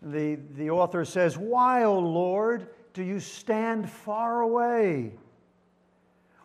the, 0.03 0.39
the 0.55 0.69
author 0.69 1.03
says, 1.03 1.39
Why, 1.39 1.85
O 1.85 1.99
Lord, 1.99 2.69
do 2.93 3.03
you 3.03 3.19
stand 3.19 3.89
far 3.89 4.43
away? 4.43 5.15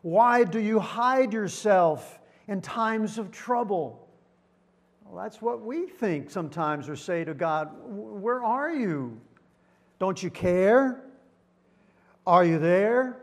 Why 0.01 0.45
do 0.45 0.61
you 0.61 0.79
hide 0.79 1.33
yourself 1.33 2.19
in 2.47 2.61
times 2.61 3.17
of 3.17 3.31
trouble? 3.31 4.07
Well, 5.03 5.21
that's 5.21 5.41
what 5.41 5.61
we 5.61 5.88
think 5.88 6.31
sometimes 6.31 6.88
or 6.88 6.95
say 6.95 7.25
to 7.25 7.33
God 7.33 7.71
Where 7.83 8.41
are 8.41 8.73
you? 8.73 9.19
Don't 9.99 10.23
you 10.23 10.29
care? 10.29 11.03
Are 12.25 12.45
you 12.45 12.59
there? 12.59 13.17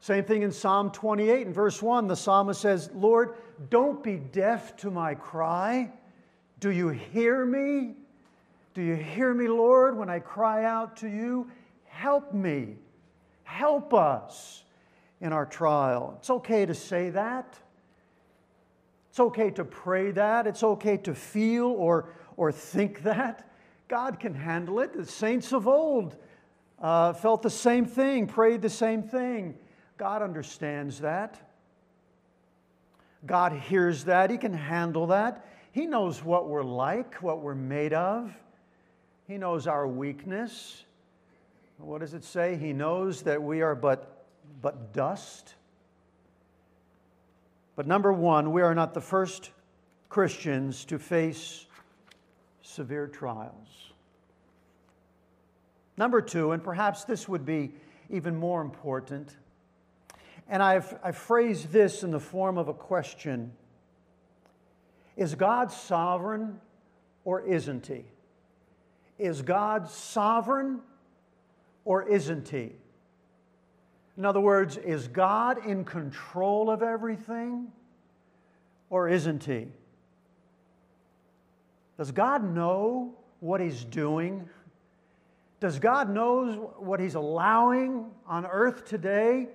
Same 0.00 0.24
thing 0.24 0.42
in 0.42 0.52
Psalm 0.52 0.90
28 0.90 1.46
and 1.46 1.54
verse 1.54 1.80
1. 1.80 2.08
The 2.08 2.14
psalmist 2.14 2.60
says, 2.60 2.90
Lord, 2.92 3.36
don't 3.70 4.04
be 4.04 4.16
deaf 4.16 4.76
to 4.76 4.90
my 4.90 5.14
cry. 5.14 5.90
Do 6.62 6.70
you 6.70 6.90
hear 6.90 7.44
me? 7.44 7.96
Do 8.72 8.82
you 8.82 8.94
hear 8.94 9.34
me, 9.34 9.48
Lord, 9.48 9.98
when 9.98 10.08
I 10.08 10.20
cry 10.20 10.64
out 10.64 10.96
to 10.98 11.08
you? 11.08 11.50
Help 11.86 12.32
me. 12.32 12.76
Help 13.42 13.92
us 13.92 14.62
in 15.20 15.32
our 15.32 15.44
trial. 15.44 16.14
It's 16.20 16.30
okay 16.30 16.64
to 16.64 16.72
say 16.72 17.10
that. 17.10 17.58
It's 19.10 19.18
okay 19.18 19.50
to 19.50 19.64
pray 19.64 20.12
that. 20.12 20.46
It's 20.46 20.62
okay 20.62 20.98
to 20.98 21.16
feel 21.16 21.66
or, 21.66 22.10
or 22.36 22.52
think 22.52 23.02
that. 23.02 23.50
God 23.88 24.20
can 24.20 24.32
handle 24.32 24.78
it. 24.78 24.92
The 24.92 25.04
saints 25.04 25.52
of 25.52 25.66
old 25.66 26.14
uh, 26.80 27.12
felt 27.12 27.42
the 27.42 27.50
same 27.50 27.86
thing, 27.86 28.28
prayed 28.28 28.62
the 28.62 28.70
same 28.70 29.02
thing. 29.02 29.56
God 29.98 30.22
understands 30.22 31.00
that. 31.00 31.50
God 33.26 33.52
hears 33.52 34.04
that. 34.04 34.30
He 34.30 34.38
can 34.38 34.54
handle 34.54 35.08
that. 35.08 35.44
He 35.72 35.86
knows 35.86 36.22
what 36.22 36.48
we're 36.48 36.62
like, 36.62 37.14
what 37.22 37.40
we're 37.40 37.54
made 37.54 37.94
of. 37.94 38.34
He 39.26 39.38
knows 39.38 39.66
our 39.66 39.88
weakness. 39.88 40.84
What 41.78 42.00
does 42.00 42.14
it 42.14 42.24
say? 42.24 42.56
He 42.56 42.74
knows 42.74 43.22
that 43.22 43.42
we 43.42 43.62
are 43.62 43.74
but, 43.74 44.24
but 44.60 44.92
dust. 44.92 45.54
But 47.74 47.86
number 47.86 48.12
one, 48.12 48.52
we 48.52 48.60
are 48.60 48.74
not 48.74 48.92
the 48.92 49.00
first 49.00 49.50
Christians 50.10 50.84
to 50.84 50.98
face 50.98 51.66
severe 52.60 53.06
trials. 53.06 53.92
Number 55.96 56.20
two, 56.20 56.52
and 56.52 56.62
perhaps 56.62 57.04
this 57.04 57.28
would 57.28 57.46
be 57.46 57.72
even 58.10 58.36
more 58.36 58.60
important, 58.60 59.36
and 60.48 60.62
I've, 60.62 60.98
I've 61.02 61.16
phrased 61.16 61.72
this 61.72 62.02
in 62.02 62.10
the 62.10 62.20
form 62.20 62.58
of 62.58 62.68
a 62.68 62.74
question 62.74 63.52
Is 65.16 65.34
God 65.34 65.70
sovereign 65.70 66.60
or 67.24 67.42
isn't 67.42 67.86
He? 67.86 68.04
Is 69.18 69.42
God 69.42 69.88
sovereign 69.88 70.80
or 71.84 72.08
isn't 72.08 72.48
He? 72.48 72.72
In 74.16 74.24
other 74.24 74.40
words, 74.40 74.76
is 74.76 75.08
God 75.08 75.66
in 75.66 75.84
control 75.84 76.70
of 76.70 76.82
everything 76.82 77.72
or 78.90 79.08
isn't 79.08 79.44
He? 79.44 79.68
Does 81.98 82.10
God 82.10 82.42
know 82.42 83.14
what 83.40 83.60
He's 83.60 83.84
doing? 83.84 84.48
Does 85.60 85.78
God 85.78 86.10
know 86.10 86.74
what 86.78 87.00
He's 87.00 87.14
allowing 87.14 88.06
on 88.26 88.46
earth 88.46 88.84
today? 88.84 89.48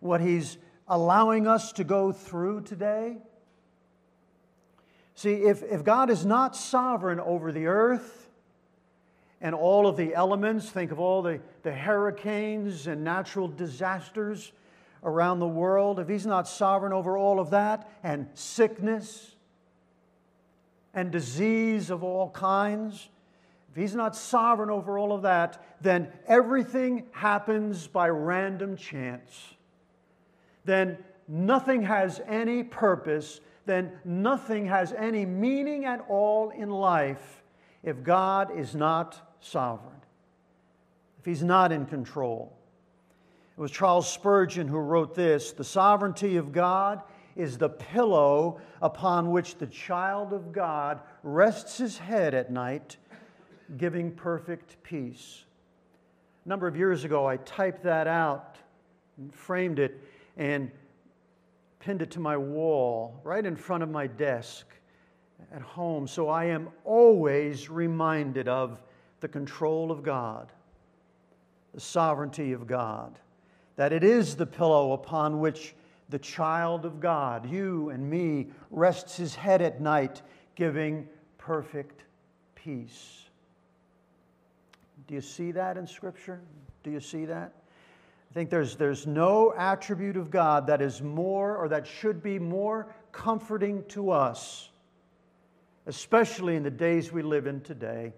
What 0.00 0.20
He's 0.20 0.56
allowing 0.88 1.46
us 1.46 1.72
to 1.72 1.84
go 1.84 2.12
through 2.12 2.62
today? 2.62 3.18
See, 5.14 5.34
if, 5.34 5.62
if 5.62 5.84
God 5.84 6.10
is 6.10 6.24
not 6.24 6.56
sovereign 6.56 7.20
over 7.20 7.52
the 7.52 7.66
earth 7.66 8.28
and 9.40 9.54
all 9.54 9.86
of 9.86 9.96
the 9.96 10.14
elements, 10.14 10.70
think 10.70 10.92
of 10.92 11.00
all 11.00 11.22
the, 11.22 11.40
the 11.62 11.72
hurricanes 11.72 12.86
and 12.86 13.04
natural 13.04 13.48
disasters 13.48 14.52
around 15.02 15.38
the 15.38 15.48
world, 15.48 15.98
if 15.98 16.08
He's 16.08 16.26
not 16.26 16.48
sovereign 16.48 16.92
over 16.92 17.16
all 17.16 17.40
of 17.40 17.50
that 17.50 17.90
and 18.02 18.28
sickness 18.34 19.34
and 20.94 21.10
disease 21.10 21.90
of 21.90 22.02
all 22.02 22.30
kinds, 22.30 23.08
if 23.70 23.76
He's 23.76 23.94
not 23.94 24.16
sovereign 24.16 24.70
over 24.70 24.98
all 24.98 25.12
of 25.12 25.22
that, 25.22 25.64
then 25.80 26.12
everything 26.26 27.06
happens 27.12 27.86
by 27.86 28.08
random 28.08 28.76
chance. 28.76 29.54
Then 30.64 30.98
nothing 31.28 31.82
has 31.82 32.20
any 32.26 32.62
purpose. 32.62 33.40
Then 33.70 33.92
nothing 34.04 34.66
has 34.66 34.92
any 34.92 35.24
meaning 35.24 35.84
at 35.84 36.04
all 36.08 36.50
in 36.50 36.70
life 36.70 37.44
if 37.84 38.02
God 38.02 38.58
is 38.58 38.74
not 38.74 39.36
sovereign, 39.38 40.00
if 41.20 41.24
He's 41.24 41.44
not 41.44 41.70
in 41.70 41.86
control. 41.86 42.52
It 43.56 43.60
was 43.60 43.70
Charles 43.70 44.12
Spurgeon 44.12 44.66
who 44.66 44.78
wrote 44.78 45.14
this 45.14 45.52
The 45.52 45.62
sovereignty 45.62 46.36
of 46.36 46.50
God 46.50 47.02
is 47.36 47.58
the 47.58 47.68
pillow 47.68 48.60
upon 48.82 49.30
which 49.30 49.56
the 49.56 49.68
child 49.68 50.32
of 50.32 50.50
God 50.50 50.98
rests 51.22 51.78
his 51.78 51.96
head 51.96 52.34
at 52.34 52.50
night, 52.50 52.96
giving 53.76 54.10
perfect 54.10 54.82
peace. 54.82 55.44
A 56.44 56.48
number 56.48 56.66
of 56.66 56.76
years 56.76 57.04
ago, 57.04 57.24
I 57.24 57.36
typed 57.36 57.84
that 57.84 58.08
out 58.08 58.56
and 59.16 59.32
framed 59.32 59.78
it 59.78 60.02
and 60.36 60.72
pinned 61.80 62.02
it 62.02 62.10
to 62.12 62.20
my 62.20 62.36
wall 62.36 63.20
right 63.24 63.44
in 63.44 63.56
front 63.56 63.82
of 63.82 63.90
my 63.90 64.06
desk 64.06 64.66
at 65.52 65.62
home 65.62 66.06
so 66.06 66.28
I 66.28 66.44
am 66.44 66.68
always 66.84 67.68
reminded 67.68 68.46
of 68.46 68.80
the 69.20 69.28
control 69.28 69.90
of 69.90 70.02
God, 70.02 70.52
the 71.74 71.80
sovereignty 71.80 72.52
of 72.52 72.66
God, 72.66 73.18
that 73.76 73.92
it 73.92 74.04
is 74.04 74.36
the 74.36 74.46
pillow 74.46 74.92
upon 74.92 75.40
which 75.40 75.74
the 76.10 76.18
child 76.18 76.84
of 76.84 77.00
God, 77.00 77.48
you 77.48 77.90
and 77.90 78.08
me, 78.08 78.48
rests 78.70 79.16
his 79.16 79.34
head 79.34 79.62
at 79.62 79.80
night, 79.80 80.22
giving 80.54 81.08
perfect 81.38 82.04
peace. 82.54 83.24
Do 85.06 85.14
you 85.14 85.20
see 85.20 85.52
that 85.52 85.76
in 85.76 85.86
Scripture? 85.86 86.40
Do 86.82 86.90
you 86.90 87.00
see 87.00 87.24
that? 87.26 87.52
I 88.30 88.34
think 88.34 88.48
there's, 88.48 88.76
there's 88.76 89.08
no 89.08 89.52
attribute 89.56 90.16
of 90.16 90.30
God 90.30 90.68
that 90.68 90.80
is 90.80 91.02
more 91.02 91.56
or 91.56 91.68
that 91.68 91.84
should 91.84 92.22
be 92.22 92.38
more 92.38 92.94
comforting 93.10 93.84
to 93.88 94.10
us, 94.10 94.70
especially 95.86 96.54
in 96.54 96.62
the 96.62 96.70
days 96.70 97.10
we 97.10 97.22
live 97.22 97.48
in 97.48 97.60
today, 97.60 98.12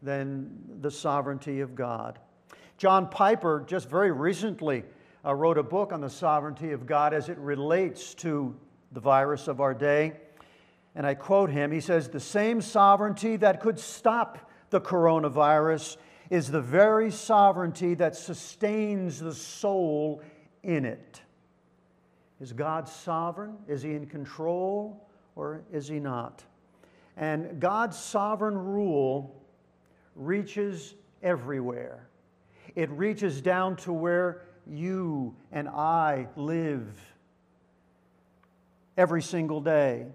than 0.00 0.48
the 0.80 0.90
sovereignty 0.92 1.58
of 1.58 1.74
God. 1.74 2.20
John 2.76 3.08
Piper 3.08 3.64
just 3.66 3.90
very 3.90 4.12
recently 4.12 4.84
uh, 5.24 5.34
wrote 5.34 5.58
a 5.58 5.64
book 5.64 5.92
on 5.92 6.00
the 6.00 6.10
sovereignty 6.10 6.70
of 6.70 6.86
God 6.86 7.12
as 7.12 7.28
it 7.28 7.38
relates 7.38 8.14
to 8.14 8.54
the 8.92 9.00
virus 9.00 9.48
of 9.48 9.60
our 9.60 9.74
day. 9.74 10.12
And 10.94 11.04
I 11.04 11.14
quote 11.14 11.50
him 11.50 11.72
He 11.72 11.80
says, 11.80 12.08
The 12.08 12.20
same 12.20 12.60
sovereignty 12.60 13.36
that 13.36 13.60
could 13.60 13.80
stop 13.80 14.50
the 14.70 14.80
coronavirus 14.80 15.96
is 16.30 16.50
the 16.50 16.60
very 16.60 17.10
sovereignty 17.10 17.94
that 17.94 18.14
sustains 18.14 19.18
the 19.20 19.34
soul 19.34 20.22
in 20.62 20.84
it. 20.84 21.22
Is 22.40 22.52
God 22.52 22.88
sovereign? 22.88 23.56
Is 23.66 23.82
He 23.82 23.94
in 23.94 24.06
control 24.06 25.08
or 25.36 25.62
is 25.72 25.88
He 25.88 25.98
not? 25.98 26.44
And 27.16 27.60
God's 27.60 27.98
sovereign 27.98 28.56
rule 28.56 29.42
reaches 30.14 30.94
everywhere. 31.22 32.08
It 32.74 32.90
reaches 32.90 33.40
down 33.40 33.76
to 33.76 33.92
where 33.92 34.42
you 34.66 35.34
and 35.50 35.68
I 35.68 36.28
live 36.36 36.86
every 38.96 39.22
single 39.22 39.60
day. 39.60 40.06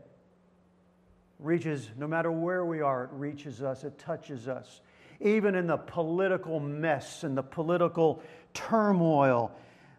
Reaches, 1.40 1.90
no 1.98 2.08
matter 2.08 2.32
where 2.32 2.64
we 2.64 2.82
are, 2.82 3.06
it 3.06 3.10
reaches 3.14 3.62
us, 3.62 3.84
it 3.84 3.98
touches 3.98 4.48
us. 4.48 4.82
Even 5.24 5.56
in 5.56 5.68
the 5.68 5.78
political 5.78 6.60
mess 6.60 7.24
and 7.24 7.36
the 7.36 7.44
political 7.44 8.22
turmoil 8.54 9.52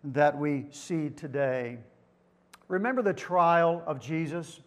that 0.04 0.38
we 0.38 0.66
see 0.70 1.08
today. 1.08 1.78
Remember 2.68 3.02
the 3.02 3.14
trial 3.14 3.82
of 3.86 4.00
Jesus? 4.00 4.60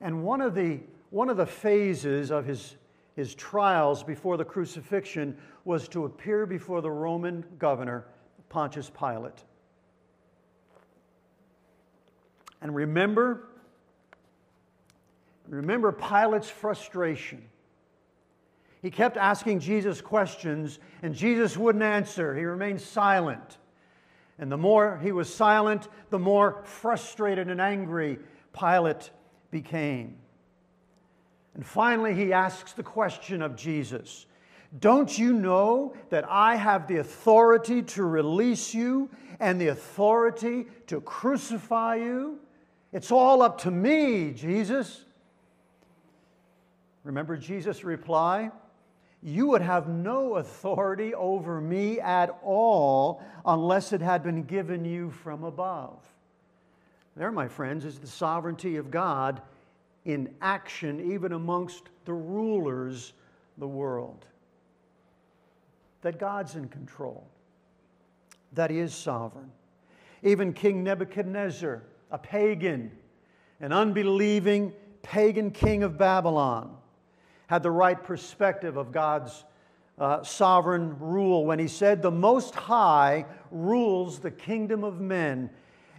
And 0.00 0.22
one 0.22 0.40
of 0.40 0.54
the, 0.54 0.80
one 1.10 1.28
of 1.28 1.36
the 1.36 1.46
phases 1.46 2.30
of 2.30 2.46
his, 2.46 2.76
his 3.16 3.34
trials 3.34 4.02
before 4.02 4.36
the 4.36 4.44
crucifixion 4.44 5.36
was 5.64 5.88
to 5.88 6.04
appear 6.04 6.46
before 6.46 6.80
the 6.80 6.90
Roman 6.90 7.44
governor 7.58 8.06
Pontius 8.48 8.90
Pilate. 8.90 9.44
And 12.62 12.74
remember, 12.74 13.48
remember 15.48 15.92
Pilate's 15.92 16.50
frustration. 16.50 17.42
He 18.82 18.90
kept 18.90 19.16
asking 19.16 19.60
Jesus 19.60 20.00
questions, 20.00 20.78
and 21.02 21.14
Jesus 21.14 21.56
wouldn't 21.56 21.84
answer. 21.84 22.34
He 22.34 22.44
remained 22.44 22.80
silent. 22.80 23.58
And 24.38 24.50
the 24.50 24.56
more 24.56 24.98
he 25.02 25.12
was 25.12 25.32
silent, 25.32 25.88
the 26.08 26.18
more 26.18 26.62
frustrated 26.64 27.48
and 27.48 27.60
angry 27.60 28.18
Pilate 28.58 29.10
became. 29.50 30.16
And 31.54 31.66
finally, 31.66 32.14
he 32.14 32.32
asks 32.32 32.72
the 32.72 32.82
question 32.82 33.42
of 33.42 33.54
Jesus 33.56 34.26
don't 34.78 35.18
you 35.18 35.32
know 35.32 35.94
that 36.10 36.24
I 36.28 36.54
have 36.54 36.86
the 36.86 36.98
authority 36.98 37.82
to 37.82 38.04
release 38.04 38.72
you 38.72 39.10
and 39.40 39.60
the 39.60 39.68
authority 39.68 40.66
to 40.86 41.00
crucify 41.00 41.96
you? 41.96 42.38
It's 42.92 43.10
all 43.10 43.42
up 43.42 43.58
to 43.62 43.70
me, 43.70 44.32
Jesus. 44.32 45.04
Remember 47.02 47.36
Jesus' 47.36 47.82
reply? 47.82 48.52
You 49.22 49.48
would 49.48 49.62
have 49.62 49.88
no 49.88 50.36
authority 50.36 51.14
over 51.14 51.60
me 51.60 52.00
at 52.00 52.38
all 52.42 53.22
unless 53.44 53.92
it 53.92 54.00
had 54.00 54.22
been 54.22 54.44
given 54.44 54.84
you 54.84 55.10
from 55.10 55.44
above. 55.44 55.98
There, 57.16 57.30
my 57.30 57.48
friends, 57.48 57.84
is 57.84 57.98
the 57.98 58.06
sovereignty 58.06 58.76
of 58.76 58.90
God 58.90 59.42
in 60.04 60.34
action, 60.40 61.12
even 61.12 61.32
amongst 61.32 61.82
the 62.06 62.14
rulers 62.14 63.12
the 63.58 63.68
world 63.68 64.24
that 66.02 66.18
God's 66.18 66.56
in 66.56 66.68
control, 66.68 67.26
that 68.52 68.70
He 68.70 68.78
is 68.78 68.94
sovereign. 68.94 69.50
Even 70.22 70.52
King 70.52 70.82
Nebuchadnezzar, 70.82 71.82
a 72.10 72.18
pagan, 72.18 72.90
an 73.60 73.72
unbelieving 73.72 74.72
pagan 75.02 75.50
king 75.50 75.82
of 75.82 75.98
Babylon, 75.98 76.76
had 77.50 77.64
the 77.64 77.70
right 77.70 78.04
perspective 78.04 78.76
of 78.76 78.92
God's 78.92 79.44
uh, 79.98 80.22
sovereign 80.22 80.96
rule 81.00 81.44
when 81.44 81.58
he 81.58 81.66
said, 81.66 82.00
The 82.00 82.08
Most 82.08 82.54
High 82.54 83.26
rules 83.50 84.20
the 84.20 84.30
kingdom 84.30 84.84
of 84.84 85.00
men 85.00 85.50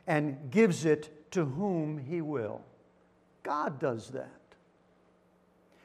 and 0.08 0.50
gives 0.50 0.86
it 0.86 1.30
to 1.32 1.44
whom 1.44 1.98
he 1.98 2.22
will. 2.22 2.62
God 3.44 3.82
does 3.82 4.12
that. 4.12 4.40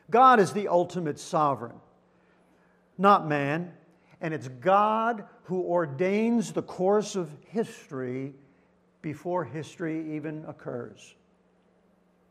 God 0.09 0.38
is 0.38 0.52
the 0.52 0.68
ultimate 0.68 1.18
sovereign, 1.18 1.81
not 2.96 3.26
man. 3.26 3.72
And 4.20 4.33
it's 4.33 4.46
God 4.46 5.24
who 5.46 5.62
ordains 5.62 6.52
the 6.52 6.62
course 6.62 7.16
of 7.16 7.29
history 7.48 8.35
before 9.02 9.42
history 9.42 10.14
even 10.14 10.44
occurs, 10.46 11.16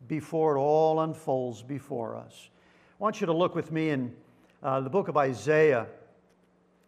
before 0.07 0.55
it 0.55 0.59
all 0.61 1.01
unfolds 1.01 1.61
before 1.61 2.15
us. 2.15 2.49
I 2.97 3.03
want 3.03 3.19
you 3.19 3.27
to 3.27 3.33
look 3.33 3.55
with 3.55 3.73
me 3.73 3.89
in 3.89 4.15
uh, 4.63 4.79
the 4.79 4.89
book 4.89 5.09
of 5.09 5.17
Isaiah. 5.17 5.87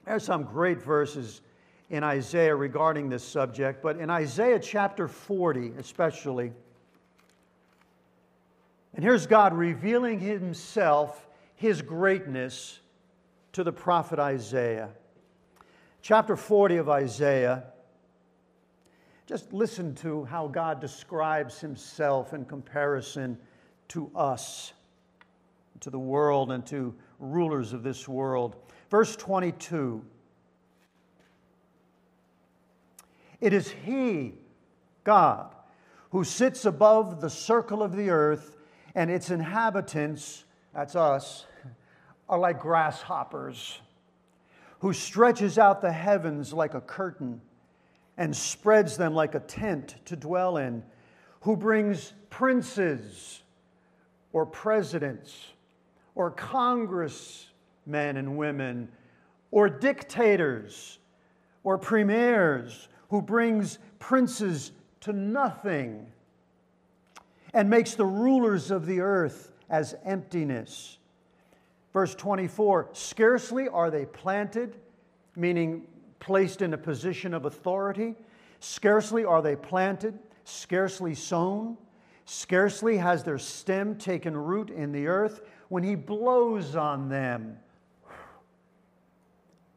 There's 0.06 0.24
some 0.24 0.43
great 0.43 0.82
verses 0.82 1.41
in 1.89 2.02
Isaiah 2.02 2.56
regarding 2.56 3.10
this 3.10 3.26
subject, 3.26 3.84
but 3.84 3.98
in 3.98 4.10
Isaiah 4.10 4.60
chapter 4.60 5.10
40, 5.10 5.74
especially, 5.78 6.54
and 8.93 9.04
here's 9.04 9.28
God 9.28 9.54
revealing 9.54 10.22
Himself, 10.22 11.28
His 11.56 11.82
greatness 11.82 12.80
to 13.52 13.65
the 13.65 13.74
prophet 13.74 14.17
Isaiah. 14.17 14.91
Chapter 16.02 16.38
40 16.38 16.78
of 16.78 16.88
Isaiah, 16.88 17.65
just 19.26 19.52
listen 19.52 19.93
to 19.96 20.24
how 20.24 20.48
God 20.48 20.80
describes 20.80 21.60
himself 21.60 22.34
in 22.34 22.46
comparison 22.46 23.38
to 23.89 24.10
us, 24.15 24.72
to 25.81 25.89
the 25.89 25.99
world, 25.99 26.51
and 26.51 26.65
to 26.67 26.93
rulers 27.19 27.73
of 27.73 27.83
this 27.83 28.07
world. 28.07 28.55
Verse 28.89 29.15
22 29.15 30.03
It 33.39 33.53
is 33.53 33.69
He, 33.69 34.33
God, 35.03 35.53
who 36.11 36.23
sits 36.23 36.65
above 36.65 37.21
the 37.21 37.29
circle 37.29 37.83
of 37.83 37.95
the 37.95 38.09
earth, 38.09 38.55
and 38.95 39.11
its 39.11 39.29
inhabitants, 39.29 40.45
that's 40.73 40.95
us, 40.95 41.45
are 42.27 42.39
like 42.39 42.59
grasshoppers, 42.59 43.79
who 44.79 44.93
stretches 44.93 45.57
out 45.57 45.81
the 45.81 45.91
heavens 45.91 46.53
like 46.53 46.73
a 46.73 46.81
curtain 46.81 47.41
and 48.17 48.35
spreads 48.35 48.97
them 48.97 49.13
like 49.13 49.35
a 49.35 49.39
tent 49.39 49.95
to 50.05 50.15
dwell 50.15 50.57
in, 50.57 50.83
who 51.41 51.55
brings 51.55 52.13
princes 52.29 53.43
or 54.33 54.45
presidents 54.45 55.53
or 56.17 56.32
congressmen 56.32 57.47
men 57.88 58.17
and 58.17 58.38
women, 58.38 58.89
or 59.49 59.69
dictators, 59.69 60.99
or 61.63 61.77
premiers 61.77 62.89
who 63.10 63.21
brings 63.21 63.80
princes 63.99 64.71
to 64.99 65.13
nothing 65.13 66.06
and 67.53 67.69
makes 67.69 67.95
the 67.95 68.06
rulers 68.06 68.69
of 68.71 68.86
the 68.86 68.99
earth 68.99 69.51
as 69.69 69.95
emptiness. 70.03 70.97
Verse 71.93 72.13
24 72.13 72.89
Scarcely 72.91 73.69
are 73.69 73.89
they 73.89 74.06
planted, 74.06 74.75
meaning 75.36 75.88
placed 76.19 76.62
in 76.62 76.73
a 76.73 76.77
position 76.77 77.34
of 77.34 77.45
authority. 77.45 78.15
Scarcely 78.60 79.23
are 79.23 79.41
they 79.41 79.56
planted, 79.56 80.19
scarcely 80.43 81.15
sown. 81.15 81.77
Scarcely 82.25 82.97
has 82.97 83.23
their 83.23 83.38
stem 83.38 83.95
taken 83.95 84.36
root 84.36 84.69
in 84.69 84.91
the 84.91 85.08
earth 85.08 85.41
when 85.69 85.84
he 85.84 85.95
blows 85.95 86.75
on 86.75 87.10
them, 87.10 87.58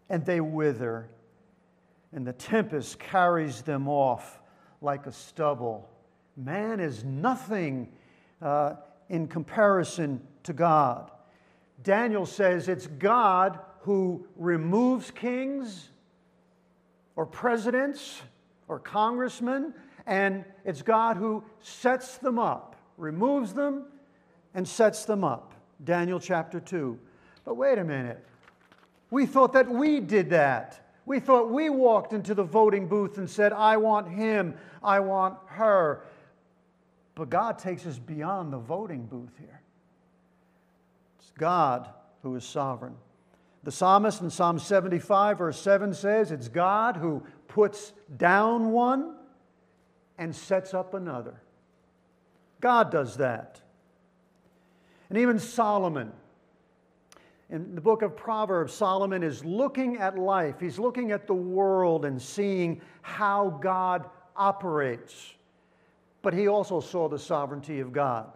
and 0.09 0.24
they 0.24 0.40
wither, 0.40 1.09
and 2.12 2.26
the 2.26 2.33
tempest 2.33 2.98
carries 2.98 3.62
them 3.62 3.88
off 3.88 4.40
like 4.81 5.07
a 5.07 5.12
stubble. 5.12 5.88
Man 6.37 6.81
is 6.81 7.05
nothing 7.05 7.92
uh, 8.42 8.74
in 9.09 9.29
comparison 9.29 10.20
to 10.44 10.53
God. 10.53 11.11
Daniel 11.83 12.26
says 12.26 12.68
it's 12.68 12.87
God 12.87 13.59
who 13.81 14.26
removes 14.37 15.11
kings 15.11 15.90
or 17.16 17.26
presidents 17.26 18.20
or 18.68 18.79
congressmen, 18.79 19.74
and 20.07 20.44
it's 20.64 20.83
God 20.83 21.16
who 21.16 21.44
sets 21.61 22.18
them 22.18 22.38
up, 22.38 22.76
removes 22.96 23.53
them, 23.53 23.85
and 24.55 24.66
sets 24.66 25.05
them 25.05 25.24
up. 25.24 25.55
Daniel 25.85 26.21
chapter 26.21 26.61
2. 26.61 26.99
But 27.45 27.55
wait 27.55 27.79
a 27.79 27.85
minute. 27.85 28.25
We 29.11 29.27
thought 29.27 29.53
that 29.55 29.69
we 29.69 30.01
did 30.01 30.31
that. 30.31 30.81
We 31.07 31.19
thought 31.19 31.51
we 31.51 31.71
walked 31.71 32.12
into 32.12 32.35
the 32.35 32.45
voting 32.45 32.87
booth 32.87 33.19
and 33.19 33.29
said, 33.29 33.53
I 33.53 33.77
want 33.77 34.09
him, 34.09 34.55
I 34.83 35.01
want 35.01 35.37
her. 35.47 36.05
But 37.14 37.31
God 37.31 37.59
takes 37.59 37.87
us 37.87 37.99
beyond 37.99 38.53
the 38.53 38.59
voting 38.59 39.07
booth 39.07 39.37
here. 39.38 39.61
It's 41.19 41.33
God 41.37 41.88
who 42.23 42.37
is 42.37 42.45
sovereign. 42.45 42.95
The 43.62 43.73
psalmist 43.73 44.23
in 44.23 44.31
Psalm 44.31 44.59
75, 44.59 45.38
verse 45.38 45.61
7 45.61 45.93
says, 45.93 46.31
It's 46.31 46.49
God 46.49 46.97
who 46.97 47.23
puts 47.49 47.93
down 48.16 48.71
one 48.71 49.16
and 50.16 50.35
sets 50.35 50.73
up 50.73 50.95
another. 50.95 51.43
God 52.61 52.90
does 52.90 53.16
that. 53.16 53.61
And 55.11 55.18
even 55.18 55.38
Solomon, 55.38 56.12
in 57.51 57.75
the 57.75 57.81
book 57.81 58.03
of 58.03 58.16
Proverbs, 58.16 58.73
Solomon 58.73 59.25
is 59.25 59.44
looking 59.44 59.96
at 59.96 60.16
life. 60.16 60.61
He's 60.61 60.79
looking 60.79 61.11
at 61.11 61.27
the 61.27 61.35
world 61.35 62.05
and 62.05 62.23
seeing 62.23 62.81
how 63.03 63.59
God 63.61 64.09
operates. 64.37 65.35
But 66.23 66.33
he 66.33 66.46
also 66.46 66.81
saw 66.81 67.09
the 67.09 67.18
sovereignty 67.18 67.81
of 67.81 67.92
God. 67.92 68.33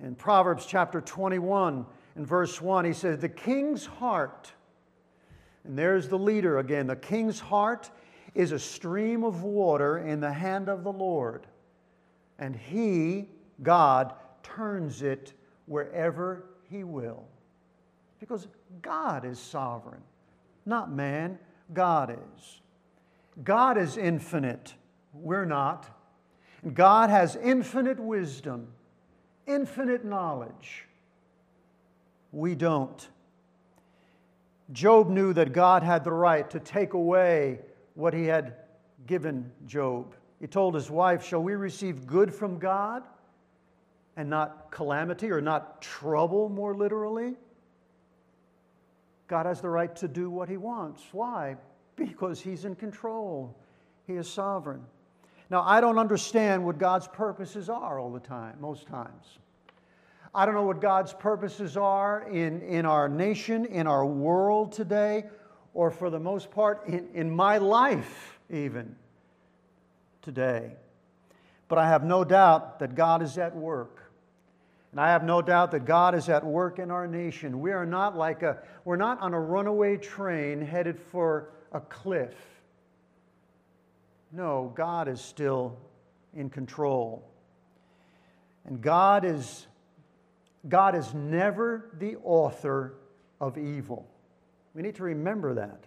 In 0.00 0.14
Proverbs 0.14 0.66
chapter 0.66 1.00
21, 1.00 1.84
in 2.16 2.24
verse 2.24 2.60
1, 2.60 2.84
he 2.84 2.92
says, 2.92 3.18
The 3.18 3.28
king's 3.28 3.84
heart, 3.84 4.52
and 5.64 5.76
there's 5.76 6.08
the 6.08 6.18
leader 6.18 6.58
again, 6.58 6.86
the 6.86 6.96
king's 6.96 7.40
heart 7.40 7.90
is 8.34 8.52
a 8.52 8.58
stream 8.58 9.24
of 9.24 9.42
water 9.42 9.98
in 9.98 10.20
the 10.20 10.32
hand 10.32 10.68
of 10.68 10.84
the 10.84 10.92
Lord, 10.92 11.46
and 12.38 12.54
he, 12.54 13.28
God, 13.62 14.12
turns 14.42 15.02
it 15.02 15.32
wherever 15.66 16.44
he 16.70 16.84
will. 16.84 17.24
Because 18.20 18.46
God 18.82 19.24
is 19.24 19.38
sovereign, 19.38 20.02
not 20.66 20.90
man. 20.90 21.38
God 21.72 22.10
is. 22.10 22.60
God 23.42 23.78
is 23.78 23.96
infinite. 23.96 24.74
We're 25.12 25.44
not. 25.44 25.88
God 26.72 27.10
has 27.10 27.36
infinite 27.36 27.98
wisdom, 27.98 28.68
infinite 29.46 30.04
knowledge. 30.04 30.86
We 32.32 32.54
don't. 32.54 33.08
Job 34.72 35.10
knew 35.10 35.32
that 35.34 35.52
God 35.52 35.82
had 35.82 36.04
the 36.04 36.12
right 36.12 36.48
to 36.50 36.58
take 36.58 36.94
away 36.94 37.58
what 37.94 38.14
he 38.14 38.24
had 38.24 38.54
given 39.06 39.50
Job. 39.66 40.14
He 40.40 40.46
told 40.46 40.74
his 40.74 40.90
wife, 40.90 41.24
Shall 41.24 41.42
we 41.42 41.54
receive 41.54 42.06
good 42.06 42.34
from 42.34 42.58
God 42.58 43.02
and 44.16 44.30
not 44.30 44.70
calamity 44.70 45.30
or 45.30 45.40
not 45.40 45.82
trouble, 45.82 46.48
more 46.48 46.74
literally? 46.74 47.34
God 49.26 49.46
has 49.46 49.60
the 49.60 49.68
right 49.68 49.94
to 49.96 50.08
do 50.08 50.30
what 50.30 50.48
he 50.48 50.56
wants. 50.56 51.02
Why? 51.12 51.56
Because 51.96 52.40
he's 52.40 52.64
in 52.64 52.74
control, 52.74 53.56
he 54.06 54.14
is 54.14 54.28
sovereign. 54.28 54.82
Now, 55.50 55.62
I 55.62 55.80
don't 55.80 55.98
understand 55.98 56.64
what 56.64 56.78
God's 56.78 57.06
purposes 57.08 57.68
are 57.68 57.98
all 57.98 58.10
the 58.10 58.20
time, 58.20 58.56
most 58.60 58.86
times. 58.86 59.38
I 60.34 60.46
don't 60.46 60.54
know 60.54 60.64
what 60.64 60.80
God's 60.80 61.12
purposes 61.12 61.76
are 61.76 62.28
in, 62.28 62.60
in 62.62 62.86
our 62.86 63.08
nation, 63.08 63.66
in 63.66 63.86
our 63.86 64.04
world 64.04 64.72
today, 64.72 65.24
or 65.74 65.90
for 65.90 66.10
the 66.10 66.18
most 66.18 66.50
part, 66.50 66.86
in, 66.88 67.08
in 67.14 67.30
my 67.30 67.58
life, 67.58 68.38
even 68.50 68.96
today. 70.22 70.72
But 71.68 71.78
I 71.78 71.88
have 71.88 72.02
no 72.02 72.24
doubt 72.24 72.80
that 72.80 72.94
God 72.94 73.22
is 73.22 73.38
at 73.38 73.54
work. 73.54 74.03
And 74.94 75.00
I 75.00 75.08
have 75.08 75.24
no 75.24 75.42
doubt 75.42 75.72
that 75.72 75.86
God 75.86 76.14
is 76.14 76.28
at 76.28 76.46
work 76.46 76.78
in 76.78 76.92
our 76.92 77.08
nation. 77.08 77.58
We 77.58 77.72
are 77.72 77.84
not 77.84 78.16
like 78.16 78.44
a, 78.44 78.58
we're 78.84 78.94
not 78.94 79.20
on 79.20 79.34
a 79.34 79.40
runaway 79.40 79.96
train 79.96 80.62
headed 80.62 81.00
for 81.10 81.50
a 81.72 81.80
cliff. 81.80 82.36
No, 84.30 84.72
God 84.76 85.08
is 85.08 85.20
still 85.20 85.76
in 86.32 86.48
control. 86.48 87.28
And 88.66 88.80
God 88.80 89.24
is 89.24 89.66
God 90.68 90.94
is 90.94 91.12
never 91.12 91.90
the 91.98 92.14
author 92.22 92.94
of 93.40 93.58
evil. 93.58 94.06
We 94.74 94.82
need 94.82 94.94
to 94.94 95.02
remember 95.02 95.54
that. 95.54 95.86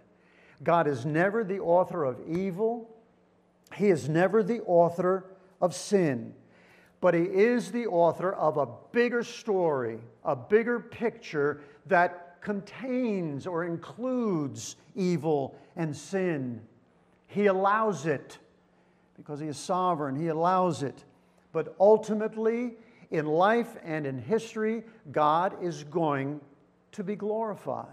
God 0.66 0.86
is 0.86 1.06
never 1.06 1.46
the 1.46 1.60
author 1.60 2.04
of 2.04 2.20
evil. 2.28 2.94
He 3.74 3.88
is 3.88 4.10
never 4.10 4.44
the 4.44 4.60
author 4.64 5.28
of 5.62 5.74
sin. 5.74 6.34
But 7.00 7.14
He 7.14 7.24
is 7.24 7.72
the 7.72 7.88
author 7.88 8.34
of 8.34 8.58
a 8.58 8.68
bigger 8.92 9.24
story, 9.24 10.00
a 10.24 10.36
bigger 10.36 10.80
picture 10.80 11.62
that 11.86 12.42
contains 12.42 13.46
or 13.46 13.66
includes 13.66 14.78
evil 14.96 15.56
and 15.76 15.96
sin. 15.96 16.62
He 17.28 17.48
allows 17.48 18.06
it 18.06 18.40
because 19.16 19.40
He 19.40 19.48
is 19.48 19.58
sovereign. 19.58 20.16
He 20.16 20.28
allows 20.28 20.82
it. 20.82 21.04
But 21.52 21.76
ultimately, 21.80 22.76
in 23.12 23.26
life 23.26 23.78
and 23.84 24.08
in 24.08 24.18
history, 24.18 24.84
God 25.12 25.62
is 25.62 25.84
going 25.84 26.42
to 26.94 27.04
be 27.04 27.16
glorified 27.16 27.86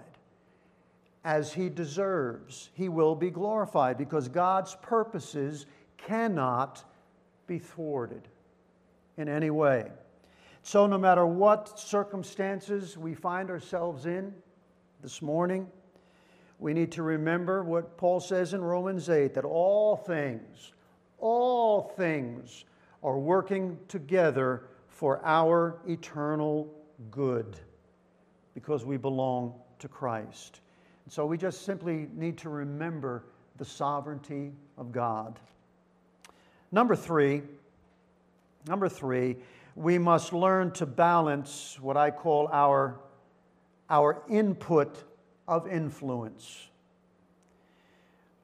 as 1.25 1.53
He 1.53 1.69
deserves. 1.69 2.71
He 2.75 2.89
will 2.89 3.15
be 3.15 3.31
glorified 3.31 3.99
because 3.99 4.29
God's 4.29 4.77
purposes 4.83 5.67
cannot 5.99 6.85
be 7.47 7.59
thwarted 7.59 8.29
in 9.17 9.29
any 9.29 9.51
way. 9.51 9.91
So, 10.63 10.87
no 10.87 10.97
matter 10.97 11.27
what 11.27 11.79
circumstances 11.79 12.97
we 12.97 13.15
find 13.15 13.51
ourselves 13.51 14.07
in 14.07 14.33
this 15.03 15.21
morning, 15.21 15.69
we 16.59 16.73
need 16.73 16.93
to 16.93 17.03
remember 17.03 17.63
what 17.63 17.99
Paul 17.99 18.21
says 18.21 18.55
in 18.55 18.63
Romans 18.63 19.11
8 19.11 19.35
that 19.35 19.45
all 19.45 19.97
things, 19.97 20.73
all 21.19 21.83
things 21.97 22.65
are 23.03 23.19
working 23.19 23.79
together 23.89 24.63
for 24.89 25.21
our 25.25 25.77
eternal 25.87 26.73
good 27.11 27.59
because 28.55 28.85
we 28.85 28.97
belong 28.97 29.55
to 29.81 29.89
Christ. 29.89 30.61
And 31.05 31.13
so 31.13 31.27
we 31.27 31.37
just 31.37 31.67
simply 31.67 32.09
need 32.15 32.39
to 32.39 32.49
remember 32.49 33.25
the 33.59 33.65
sovereignty 33.65 34.53
of 34.79 34.93
God. 34.93 35.39
Number 36.73 36.97
three, 36.97 37.43
number 38.67 38.89
three, 38.89 39.37
we 39.77 39.99
must 39.99 40.33
learn 40.33 40.71
to 40.73 40.87
balance 40.87 41.79
what 41.81 41.97
I 41.97 42.11
call 42.11 42.49
our, 42.53 43.01
our 43.91 44.23
input 44.29 45.05
of 45.49 45.67
influence. 45.67 46.69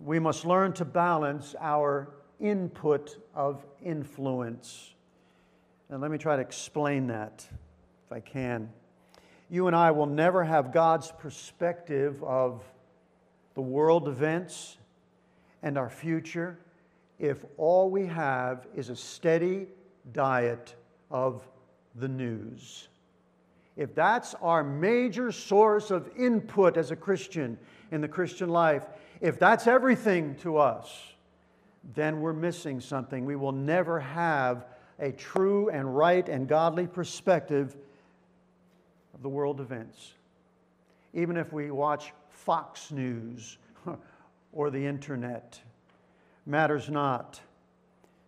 We 0.00 0.18
must 0.18 0.44
learn 0.44 0.72
to 0.74 0.84
balance 0.84 1.54
our 1.60 2.08
input 2.40 3.16
of 3.34 3.64
influence. 3.82 4.94
And 5.88 6.00
let 6.00 6.10
me 6.10 6.18
try 6.18 6.36
to 6.36 6.42
explain 6.42 7.08
that 7.08 7.46
if 8.06 8.12
I 8.12 8.20
can. 8.20 8.70
You 9.50 9.66
and 9.66 9.76
I 9.76 9.90
will 9.90 10.06
never 10.06 10.44
have 10.44 10.72
God's 10.72 11.12
perspective 11.18 12.22
of 12.22 12.62
the 13.54 13.60
world 13.60 14.08
events 14.08 14.78
and 15.62 15.76
our 15.76 15.90
future 15.90 16.58
if 17.18 17.44
all 17.56 17.90
we 17.90 18.06
have 18.06 18.66
is 18.74 18.88
a 18.88 18.96
steady 18.96 19.66
diet 20.12 20.74
of 21.10 21.46
the 21.96 22.08
news. 22.08 22.88
if 23.76 23.94
that's 23.94 24.34
our 24.42 24.62
major 24.62 25.32
source 25.32 25.90
of 25.90 26.10
input 26.18 26.76
as 26.76 26.90
a 26.90 26.96
Christian 26.96 27.56
in 27.90 28.00
the 28.00 28.08
Christian 28.08 28.50
life, 28.50 28.86
if 29.20 29.38
that's 29.38 29.66
everything 29.66 30.34
to 30.36 30.58
us, 30.58 31.14
then 31.94 32.20
we're 32.20 32.32
missing 32.32 32.80
something. 32.80 33.24
We 33.24 33.36
will 33.36 33.52
never 33.52 33.98
have 34.00 34.66
a 34.98 35.12
true 35.12 35.70
and 35.70 35.96
right 35.96 36.28
and 36.28 36.46
godly 36.46 36.86
perspective 36.86 37.76
of 39.14 39.22
the 39.22 39.28
world 39.28 39.60
events. 39.60 40.12
Even 41.14 41.36
if 41.36 41.52
we 41.52 41.70
watch 41.70 42.12
Fox 42.28 42.90
News 42.90 43.56
or 44.52 44.70
the 44.70 44.84
internet, 44.84 45.58
matters 46.44 46.90
not. 46.90 47.40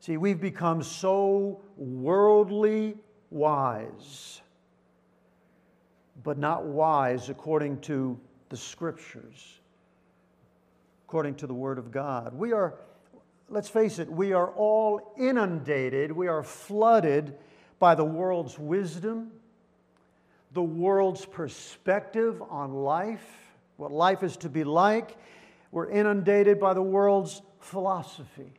See, 0.02 0.16
we've 0.16 0.40
become 0.40 0.82
so 0.82 1.60
worldly 1.76 2.96
wise, 3.30 4.40
but 6.24 6.38
not 6.38 6.64
wise 6.64 7.28
according 7.28 7.82
to 7.82 8.18
the 8.48 8.56
scriptures, 8.56 9.60
according 11.06 11.36
to 11.36 11.46
the 11.46 11.54
Word 11.54 11.78
of 11.78 11.92
God. 11.92 12.34
We 12.34 12.52
are, 12.52 12.74
let's 13.48 13.68
face 13.68 14.00
it, 14.00 14.10
we 14.10 14.32
are 14.32 14.50
all 14.50 15.14
inundated, 15.16 16.10
we 16.10 16.26
are 16.26 16.42
flooded 16.42 17.36
by 17.78 17.94
the 17.94 18.04
world's 18.04 18.58
wisdom, 18.58 19.30
the 20.52 20.64
world's 20.64 21.24
perspective 21.24 22.42
on 22.50 22.72
life, 22.72 23.54
what 23.76 23.92
life 23.92 24.24
is 24.24 24.36
to 24.38 24.48
be 24.48 24.64
like. 24.64 25.16
We're 25.70 25.90
inundated 25.90 26.58
by 26.58 26.74
the 26.74 26.82
world's 26.82 27.40
philosophy 27.60 28.52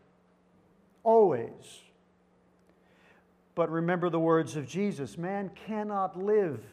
always. 1.03 1.81
But 3.55 3.69
remember 3.69 4.09
the 4.09 4.19
words 4.19 4.55
of 4.55 4.67
Jesus 4.67 5.17
man 5.17 5.51
cannot 5.67 6.21
live 6.21 6.63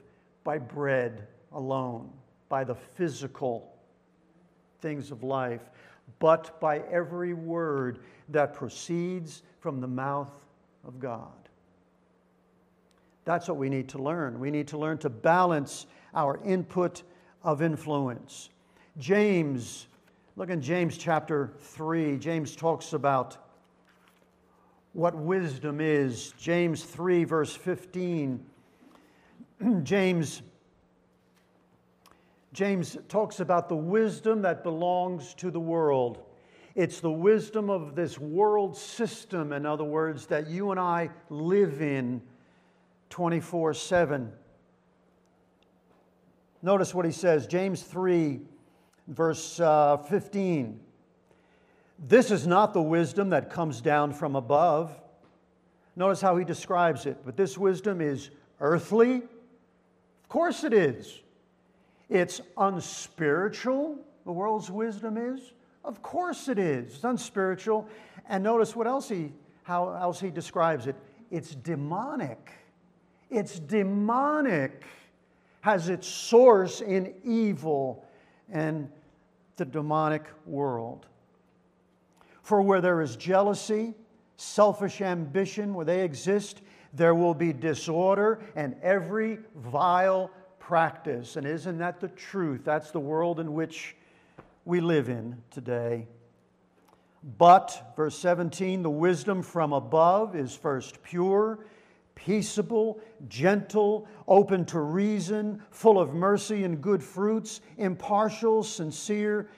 by 0.44 0.58
bread 0.58 1.26
alone, 1.52 2.10
by 2.48 2.64
the 2.64 2.74
physical 2.74 3.74
things 4.80 5.10
of 5.10 5.22
life, 5.22 5.62
but 6.18 6.58
by 6.60 6.78
every 6.90 7.34
word 7.34 8.00
that 8.30 8.54
proceeds 8.54 9.42
from 9.60 9.80
the 9.80 9.86
mouth 9.86 10.32
of 10.86 10.98
God. 10.98 11.28
That's 13.24 13.48
what 13.48 13.58
we 13.58 13.68
need 13.68 13.88
to 13.90 13.98
learn. 13.98 14.40
We 14.40 14.50
need 14.50 14.68
to 14.68 14.78
learn 14.78 14.98
to 14.98 15.10
balance 15.10 15.86
our 16.14 16.40
input 16.44 17.02
of 17.42 17.62
influence. 17.62 18.48
James, 18.98 19.86
look 20.36 20.50
in 20.50 20.62
James 20.62 20.96
chapter 20.96 21.52
3, 21.58 22.16
James 22.16 22.56
talks 22.56 22.92
about 22.92 23.36
what 24.92 25.14
wisdom 25.14 25.80
is. 25.80 26.32
James 26.38 26.82
3, 26.82 27.24
verse 27.24 27.54
15. 27.54 28.44
James, 29.82 30.42
James 32.52 32.98
talks 33.08 33.40
about 33.40 33.68
the 33.68 33.76
wisdom 33.76 34.42
that 34.42 34.62
belongs 34.62 35.34
to 35.34 35.50
the 35.50 35.60
world. 35.60 36.22
It's 36.74 37.00
the 37.00 37.10
wisdom 37.10 37.68
of 37.68 37.94
this 37.94 38.18
world 38.18 38.76
system, 38.76 39.52
in 39.52 39.66
other 39.66 39.84
words, 39.84 40.26
that 40.26 40.48
you 40.48 40.70
and 40.70 40.78
I 40.78 41.10
live 41.28 41.82
in 41.82 42.22
24 43.10 43.74
7. 43.74 44.32
Notice 46.62 46.94
what 46.94 47.06
he 47.06 47.12
says, 47.12 47.46
James 47.46 47.82
3, 47.82 48.40
verse 49.08 49.58
uh, 49.60 49.96
15. 49.96 50.78
This 52.00 52.30
is 52.30 52.46
not 52.46 52.72
the 52.72 52.82
wisdom 52.82 53.30
that 53.30 53.50
comes 53.50 53.80
down 53.80 54.14
from 54.14 54.34
above. 54.34 54.98
Notice 55.96 56.20
how 56.20 56.36
he 56.36 56.44
describes 56.44 57.04
it. 57.04 57.18
But 57.24 57.36
this 57.36 57.58
wisdom 57.58 58.00
is 58.00 58.30
earthly. 58.58 59.16
Of 59.16 60.28
course 60.28 60.64
it 60.64 60.72
is. 60.72 61.20
It's 62.08 62.40
unspiritual, 62.56 63.98
the 64.24 64.32
world's 64.32 64.70
wisdom 64.70 65.16
is. 65.16 65.52
Of 65.84 66.02
course 66.02 66.48
it 66.48 66.58
is. 66.58 66.94
It's 66.94 67.04
unspiritual. 67.04 67.86
And 68.28 68.42
notice 68.42 68.74
what 68.74 68.86
else 68.86 69.08
he, 69.08 69.32
how 69.62 69.92
else 69.92 70.20
he 70.20 70.30
describes 70.30 70.86
it. 70.86 70.96
It's 71.30 71.54
demonic. 71.54 72.50
It's 73.30 73.58
demonic. 73.58 74.84
Has 75.60 75.88
its 75.88 76.08
source 76.08 76.80
in 76.80 77.14
evil 77.24 78.04
and 78.50 78.90
the 79.56 79.64
demonic 79.64 80.24
world. 80.46 81.06
For 82.50 82.60
where 82.60 82.80
there 82.80 83.00
is 83.00 83.14
jealousy, 83.14 83.94
selfish 84.36 85.00
ambition, 85.00 85.72
where 85.72 85.84
they 85.84 86.02
exist, 86.02 86.62
there 86.92 87.14
will 87.14 87.32
be 87.32 87.52
disorder 87.52 88.40
and 88.56 88.74
every 88.82 89.38
vile 89.54 90.32
practice. 90.58 91.36
And 91.36 91.46
isn't 91.46 91.78
that 91.78 92.00
the 92.00 92.08
truth? 92.08 92.62
That's 92.64 92.90
the 92.90 92.98
world 92.98 93.38
in 93.38 93.52
which 93.52 93.94
we 94.64 94.80
live 94.80 95.08
in 95.08 95.40
today. 95.52 96.08
But, 97.38 97.92
verse 97.94 98.18
17, 98.18 98.82
the 98.82 98.90
wisdom 98.90 99.42
from 99.42 99.72
above 99.72 100.34
is 100.34 100.52
first 100.52 101.00
pure, 101.04 101.60
peaceable, 102.16 102.98
gentle, 103.28 104.08
open 104.26 104.64
to 104.64 104.80
reason, 104.80 105.62
full 105.70 106.00
of 106.00 106.14
mercy 106.14 106.64
and 106.64 106.82
good 106.82 107.04
fruits, 107.04 107.60
impartial, 107.78 108.64
sincere 108.64 109.48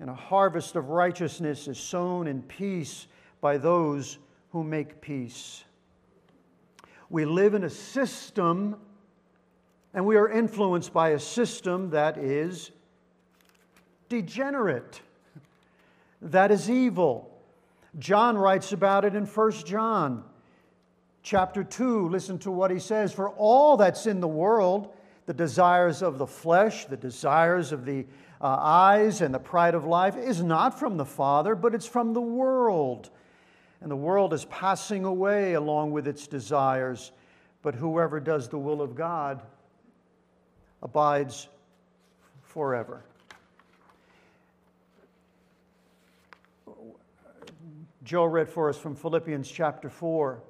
and 0.00 0.08
a 0.08 0.14
harvest 0.14 0.76
of 0.76 0.90
righteousness 0.90 1.68
is 1.68 1.78
sown 1.78 2.26
in 2.26 2.42
peace 2.42 3.06
by 3.40 3.58
those 3.58 4.18
who 4.50 4.62
make 4.62 5.00
peace. 5.00 5.64
We 7.10 7.24
live 7.24 7.54
in 7.54 7.64
a 7.64 7.70
system, 7.70 8.76
and 9.94 10.04
we 10.04 10.16
are 10.16 10.28
influenced 10.28 10.92
by 10.92 11.10
a 11.10 11.18
system 11.18 11.90
that 11.90 12.18
is 12.18 12.70
degenerate, 14.08 15.00
that 16.22 16.50
is 16.50 16.70
evil. 16.70 17.30
John 17.98 18.36
writes 18.36 18.72
about 18.72 19.04
it 19.04 19.14
in 19.14 19.24
1 19.24 19.52
John 19.64 20.24
chapter 21.22 21.64
2. 21.64 22.08
Listen 22.08 22.38
to 22.40 22.50
what 22.50 22.70
he 22.70 22.78
says 22.78 23.12
For 23.12 23.30
all 23.30 23.76
that's 23.76 24.06
in 24.06 24.20
the 24.20 24.28
world, 24.28 24.94
the 25.28 25.34
desires 25.34 26.00
of 26.00 26.16
the 26.16 26.26
flesh, 26.26 26.86
the 26.86 26.96
desires 26.96 27.70
of 27.70 27.84
the 27.84 28.06
uh, 28.40 28.46
eyes 28.46 29.20
and 29.20 29.34
the 29.34 29.38
pride 29.38 29.74
of 29.74 29.84
life 29.84 30.16
is 30.16 30.42
not 30.42 30.78
from 30.78 30.96
the 30.96 31.04
Father, 31.04 31.54
but 31.54 31.74
it's 31.74 31.84
from 31.84 32.14
the 32.14 32.20
world. 32.20 33.10
And 33.82 33.90
the 33.90 33.96
world 33.96 34.32
is 34.32 34.46
passing 34.46 35.04
away 35.04 35.52
along 35.52 35.90
with 35.90 36.08
its 36.08 36.26
desires, 36.26 37.12
but 37.60 37.74
whoever 37.74 38.20
does 38.20 38.48
the 38.48 38.56
will 38.56 38.80
of 38.80 38.94
God 38.94 39.42
abides 40.80 41.48
forever. 42.40 43.04
Joe 48.02 48.24
read 48.24 48.48
for 48.48 48.70
us 48.70 48.78
from 48.78 48.96
Philippians 48.96 49.50
chapter 49.50 49.90
4. 49.90 50.42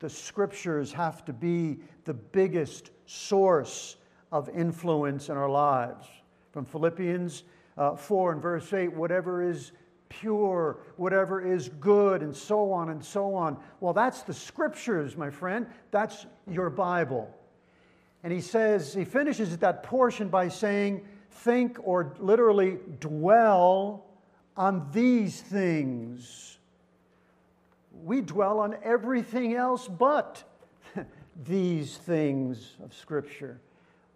The 0.00 0.10
scriptures 0.10 0.92
have 0.92 1.24
to 1.26 1.32
be 1.32 1.78
the 2.04 2.14
biggest 2.14 2.90
source 3.06 3.96
of 4.30 4.48
influence 4.50 5.28
in 5.28 5.36
our 5.36 5.48
lives 5.48 6.06
from 6.52 6.64
Philippians 6.64 7.44
uh, 7.78 7.94
4 7.94 8.32
and 8.32 8.42
verse 8.42 8.72
8 8.72 8.92
whatever 8.92 9.42
is 9.42 9.72
pure, 10.08 10.78
whatever 10.96 11.40
is 11.40 11.68
good, 11.80 12.22
and 12.22 12.34
so 12.34 12.70
on 12.72 12.90
and 12.90 13.04
so 13.04 13.34
on. 13.34 13.58
Well, 13.80 13.92
that's 13.92 14.22
the 14.22 14.34
scriptures, 14.34 15.16
my 15.16 15.30
friend. 15.30 15.66
That's 15.90 16.26
your 16.48 16.70
Bible. 16.70 17.34
And 18.22 18.32
he 18.32 18.40
says, 18.40 18.94
he 18.94 19.04
finishes 19.04 19.56
that 19.58 19.82
portion 19.82 20.28
by 20.28 20.48
saying, 20.48 21.06
think 21.30 21.78
or 21.82 22.14
literally 22.18 22.78
dwell 23.00 24.04
on 24.56 24.88
these 24.92 25.40
things. 25.40 26.58
We 28.04 28.20
dwell 28.20 28.58
on 28.60 28.76
everything 28.82 29.54
else 29.54 29.88
but 29.88 30.44
these 31.44 31.96
things 31.98 32.76
of 32.82 32.94
Scripture. 32.94 33.60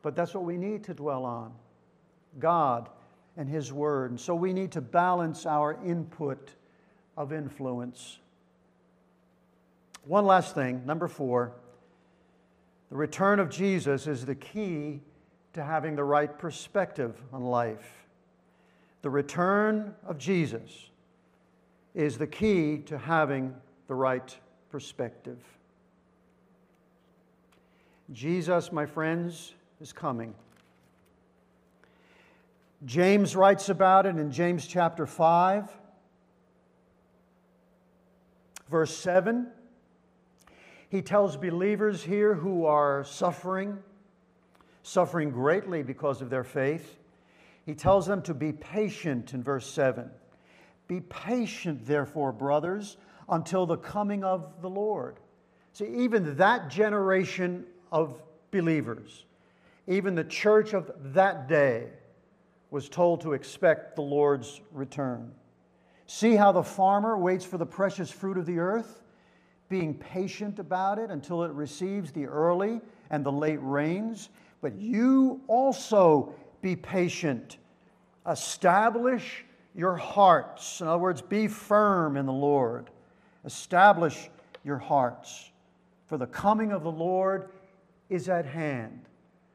But 0.03 0.17
that's 0.17 0.35
what 0.35 0.45
we 0.45 0.57
need 0.57 0.85
to 0.85 0.95
dwell 0.95 1.25
on. 1.25 1.53
God 2.39 2.89
and 3.37 3.49
His 3.49 3.73
Word. 3.73 4.11
And 4.11 4.21
so 4.21 4.35
we 4.35 4.53
need 4.53 4.73
to 4.73 4.81
balance 4.81 5.47
our 5.47 5.79
input 5.85 6.51
of 7.17 7.33
influence. 7.33 8.19
One 10.05 10.25
last 10.25 10.55
thing, 10.55 10.83
number 10.87 11.09
four 11.09 11.53
the 12.91 12.97
return 12.97 13.39
of 13.39 13.51
Jesus 13.51 14.09
is 14.09 14.27
the 14.27 14.35
key 14.35 15.01
to 15.53 15.63
having 15.63 15.95
the 15.95 16.03
right 16.05 16.37
perspective 16.39 17.21
on 17.33 17.45
life. 17.45 18.07
The 19.03 19.11
return 19.11 19.95
of 20.05 20.19
Jesus 20.19 20.91
is 21.95 22.19
the 22.19 22.27
key 22.27 22.79
to 22.87 22.99
having 22.99 23.55
the 23.87 23.95
right 23.95 24.37
perspective. 24.71 25.39
Jesus, 28.13 28.73
my 28.73 28.87
friends, 28.87 29.55
is 29.81 29.93
coming. 29.93 30.35
James 32.85 33.37
writes 33.37 33.69
about 33.69 34.05
it 34.07 34.17
in 34.17 34.33
James 34.33 34.67
chapter 34.67 35.07
5, 35.07 35.71
verse 38.69 38.97
7. 38.97 39.47
He 40.89 41.03
tells 41.03 41.37
believers 41.37 42.03
here 42.03 42.35
who 42.35 42.65
are 42.65 43.05
suffering, 43.05 43.79
suffering 44.83 45.31
greatly 45.31 45.85
because 45.85 46.21
of 46.21 46.31
their 46.31 46.43
faith. 46.43 46.97
He 47.65 47.75
tells 47.75 48.07
them 48.07 48.23
to 48.23 48.35
be 48.35 48.51
patient 48.51 49.35
in 49.35 49.43
verse 49.45 49.71
7. 49.71 50.11
Be 50.89 51.01
patient, 51.03 51.87
therefore, 51.87 52.33
brothers, 52.33 52.97
until 53.29 53.67
the 53.67 53.77
coming 53.77 54.25
of 54.25 54.63
the 54.63 54.71
Lord. 54.71 55.21
See, 55.75 55.87
even 55.87 56.37
that 56.39 56.71
generation 56.71 57.67
of 57.93 58.21
believers, 58.51 59.25
even 59.87 60.15
the 60.15 60.25
church 60.25 60.73
of 60.73 60.91
that 61.13 61.49
day, 61.49 61.89
was 62.71 62.89
told 62.89 63.21
to 63.23 63.33
expect 63.33 63.97
the 63.97 64.03
Lord's 64.03 64.61
return. 64.73 65.33
See 66.07 66.35
how 66.35 66.53
the 66.53 66.63
farmer 66.63 67.17
waits 67.17 67.45
for 67.45 67.59
the 67.59 67.67
precious 67.67 68.11
fruit 68.11 68.39
of 68.39 68.47
the 68.47 68.59
earth, 68.59 69.03
being 69.69 69.95
patient 69.95 70.59
about 70.59 70.99
it 70.99 71.11
until 71.11 71.45
it 71.45 71.53
receives 71.53 72.11
the 72.13 72.27
early 72.27 72.81
and 73.11 73.25
the 73.25 73.33
late 73.33 73.61
rains. 73.63 74.31
But 74.61 74.75
you 74.77 75.41
also 75.47 76.35
be 76.63 76.77
patient. 76.77 77.59
Establish 78.29 79.45
your 79.75 79.97
hearts. 79.97 80.81
In 80.81 80.89
other 80.89 80.99
words, 80.99 81.23
be 81.23 81.49
firm 81.49 82.17
in 82.17 82.27
the 82.27 82.33
Lord. 82.33 82.91
Establish 83.45 84.31
your 84.65 84.79
hearts. 84.79 85.51
For 86.09 86.19
the 86.19 86.27
coming 86.27 86.73
of 86.73 86.83
the 86.83 86.91
Lord 86.91 87.51
is 88.11 88.29
at 88.29 88.45
hand. 88.45 89.07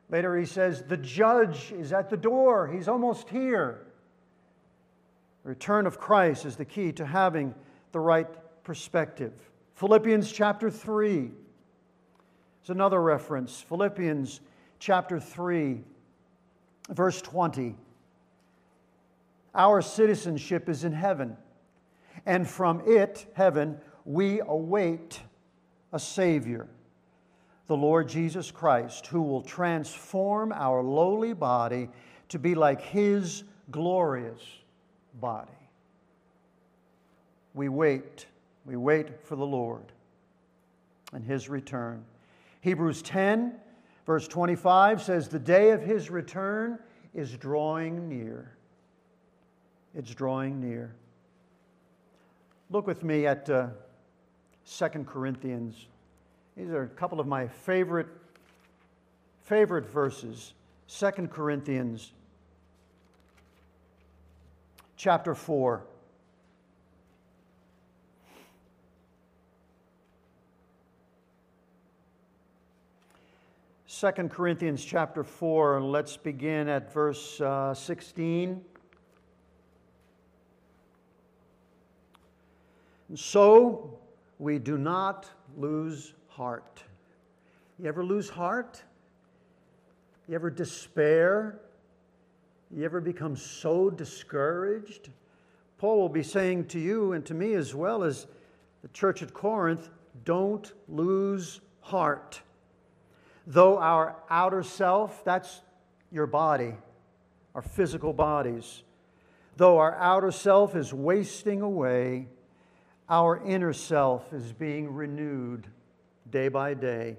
Later 0.10 0.38
he 0.38 0.46
says, 0.46 0.84
The 0.84 0.98
judge 0.98 1.72
is 1.72 1.94
at 1.94 2.10
the 2.10 2.18
door. 2.18 2.68
He's 2.68 2.88
almost 2.88 3.30
here. 3.30 3.86
The 5.44 5.50
return 5.50 5.86
of 5.86 6.00
Christ 6.00 6.46
is 6.46 6.56
the 6.56 6.66
key 6.66 6.92
to 6.94 7.06
having 7.06 7.54
the 7.92 8.00
right 8.00 8.28
perspective. 8.64 9.34
Philippians 9.76 10.32
chapter 10.32 10.72
3 10.72 11.30
is 12.64 12.70
another 12.70 13.02
reference. 13.02 13.62
Philippians 13.62 14.42
chapter 14.80 15.20
3, 15.20 15.84
verse 16.90 17.22
20. 17.22 17.76
Our 19.54 19.82
citizenship 19.82 20.68
is 20.68 20.84
in 20.84 20.92
heaven, 20.92 21.38
and 22.26 22.48
from 22.50 22.82
it, 22.86 23.26
heaven, 23.34 23.80
we 24.04 24.42
await 24.42 25.22
a 25.94 26.00
Savior, 26.00 26.68
the 27.68 27.76
Lord 27.76 28.08
Jesus 28.08 28.52
Christ, 28.52 29.08
who 29.08 29.22
will 29.22 29.42
transform 29.42 30.52
our 30.52 30.82
lowly 30.84 31.34
body 31.34 31.90
to 32.30 32.40
be 32.40 32.56
like 32.56 32.82
His 32.82 33.44
glorious 33.72 34.42
body. 35.20 35.52
We 37.54 37.70
wait, 37.70 38.28
we 38.66 38.76
wait 38.76 39.26
for 39.26 39.36
the 39.36 39.46
Lord 39.46 39.86
and 41.14 41.24
His 41.24 41.50
return. 41.50 42.04
Hebrews 42.62 43.02
10, 43.02 43.54
verse 44.06 44.28
25 44.28 45.02
says, 45.02 45.28
The 45.28 45.40
day 45.40 45.72
of 45.72 45.82
His 45.82 46.10
return 46.10 46.80
is 47.14 47.36
drawing 47.38 48.10
near. 48.10 48.52
It's 49.96 50.14
drawing 50.14 50.60
near. 50.60 50.94
Look 52.70 52.86
with 52.86 53.04
me 53.04 53.26
at 53.26 53.50
uh, 53.50 53.68
2 54.66 54.88
Corinthians. 55.06 55.88
These 56.56 56.70
are 56.70 56.84
a 56.84 56.88
couple 56.88 57.20
of 57.20 57.28
my 57.28 57.48
favorite, 57.48 58.08
favorite 59.44 59.86
verses. 59.86 60.54
2 60.88 61.12
Corinthians 61.28 62.14
chapter 64.96 65.36
4. 65.36 65.84
Second 73.88 74.30
Corinthians 74.30 74.84
chapter 74.84 75.24
4, 75.24 75.82
let's 75.82 76.16
begin 76.18 76.68
at 76.68 76.94
verse 76.94 77.40
uh, 77.42 77.74
16. 77.74 78.62
And 83.10 83.20
so 83.20 83.98
we 84.38 84.60
do 84.60 84.78
not 84.78 85.30
lose 85.58 86.14
heart. 86.36 86.84
You 87.80 87.88
ever 87.88 88.04
lose 88.04 88.30
heart? 88.30 88.84
You 90.28 90.36
ever 90.36 90.50
despair? 90.50 91.60
You 92.70 92.84
ever 92.84 93.00
become 93.00 93.38
so 93.38 93.90
discouraged? 93.90 95.10
Paul 95.78 95.98
will 95.98 96.10
be 96.10 96.24
saying 96.24 96.66
to 96.68 96.80
you 96.80 97.14
and 97.14 97.26
to 97.26 97.34
me 97.34 97.54
as 97.54 97.74
well 97.74 98.04
as 98.04 98.28
the 98.82 98.90
church 98.90 99.22
at 99.22 99.34
Corinth 99.34 99.90
don't 100.26 100.74
lose 100.90 101.62
heart. 101.80 102.42
Though 103.48 103.78
our 103.78 104.18
outer 104.30 104.64
self, 104.64 105.24
that's 105.24 105.62
your 106.12 106.28
body, 106.28 106.74
our 107.54 107.62
physical 107.62 108.12
bodies, 108.12 108.84
though 109.56 109.78
our 109.78 109.96
outer 109.96 110.32
self 110.32 110.76
is 110.76 110.94
wasting 110.94 111.62
away, 111.62 112.28
our 113.08 113.42
inner 113.46 113.72
self 113.72 114.34
is 114.34 114.52
being 114.52 114.94
renewed 114.94 115.68
day 116.30 116.48
by 116.48 116.74
day. 116.74 117.18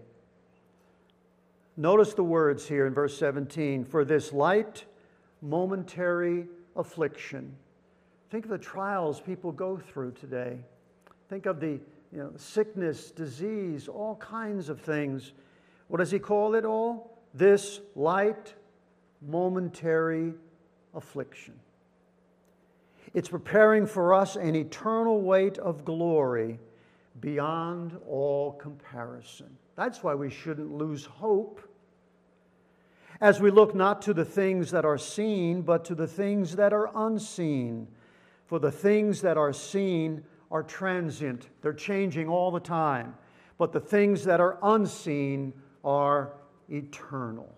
Notice 1.76 2.14
the 2.14 2.24
words 2.24 2.66
here 2.66 2.86
in 2.86 2.94
verse 2.94 3.16
17 3.18 3.84
for 3.84 4.04
this 4.04 4.32
light, 4.32 4.84
momentary 5.42 6.46
affliction. 6.74 7.54
Think 8.30 8.44
of 8.44 8.50
the 8.50 8.58
trials 8.58 9.20
people 9.20 9.52
go 9.52 9.76
through 9.76 10.12
today. 10.12 10.58
Think 11.28 11.46
of 11.46 11.60
the 11.60 11.78
you 12.12 12.22
know, 12.22 12.32
sickness, 12.36 13.10
disease, 13.10 13.88
all 13.88 14.16
kinds 14.16 14.68
of 14.68 14.80
things. 14.80 15.32
What 15.88 15.98
does 15.98 16.10
he 16.10 16.18
call 16.18 16.54
it 16.54 16.64
all? 16.64 17.18
This 17.34 17.80
light, 17.94 18.54
momentary 19.20 20.32
affliction. 20.94 21.54
It's 23.12 23.28
preparing 23.28 23.86
for 23.86 24.14
us 24.14 24.36
an 24.36 24.54
eternal 24.54 25.20
weight 25.20 25.58
of 25.58 25.84
glory 25.84 26.58
beyond 27.20 27.98
all 28.06 28.52
comparison. 28.52 29.48
That's 29.76 30.02
why 30.02 30.14
we 30.14 30.30
shouldn't 30.30 30.72
lose 30.72 31.04
hope 31.04 31.60
as 33.20 33.40
we 33.40 33.50
look 33.50 33.74
not 33.74 34.02
to 34.02 34.14
the 34.14 34.24
things 34.24 34.70
that 34.72 34.84
are 34.84 34.98
seen, 34.98 35.62
but 35.62 35.84
to 35.86 35.94
the 35.94 36.06
things 36.06 36.56
that 36.56 36.72
are 36.72 36.90
unseen. 36.94 37.88
For 38.46 38.58
the 38.58 38.70
things 38.70 39.22
that 39.22 39.36
are 39.36 39.52
seen 39.52 40.22
are 40.50 40.62
transient, 40.62 41.48
they're 41.62 41.72
changing 41.72 42.28
all 42.28 42.50
the 42.50 42.60
time. 42.60 43.14
But 43.58 43.72
the 43.72 43.80
things 43.80 44.24
that 44.24 44.40
are 44.40 44.58
unseen 44.62 45.54
are 45.82 46.32
eternal. 46.68 47.52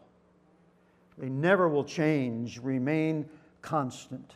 They 1.19 1.29
never 1.29 1.69
will 1.69 1.85
change, 1.85 2.59
remain 2.59 3.29
constant. 3.61 4.35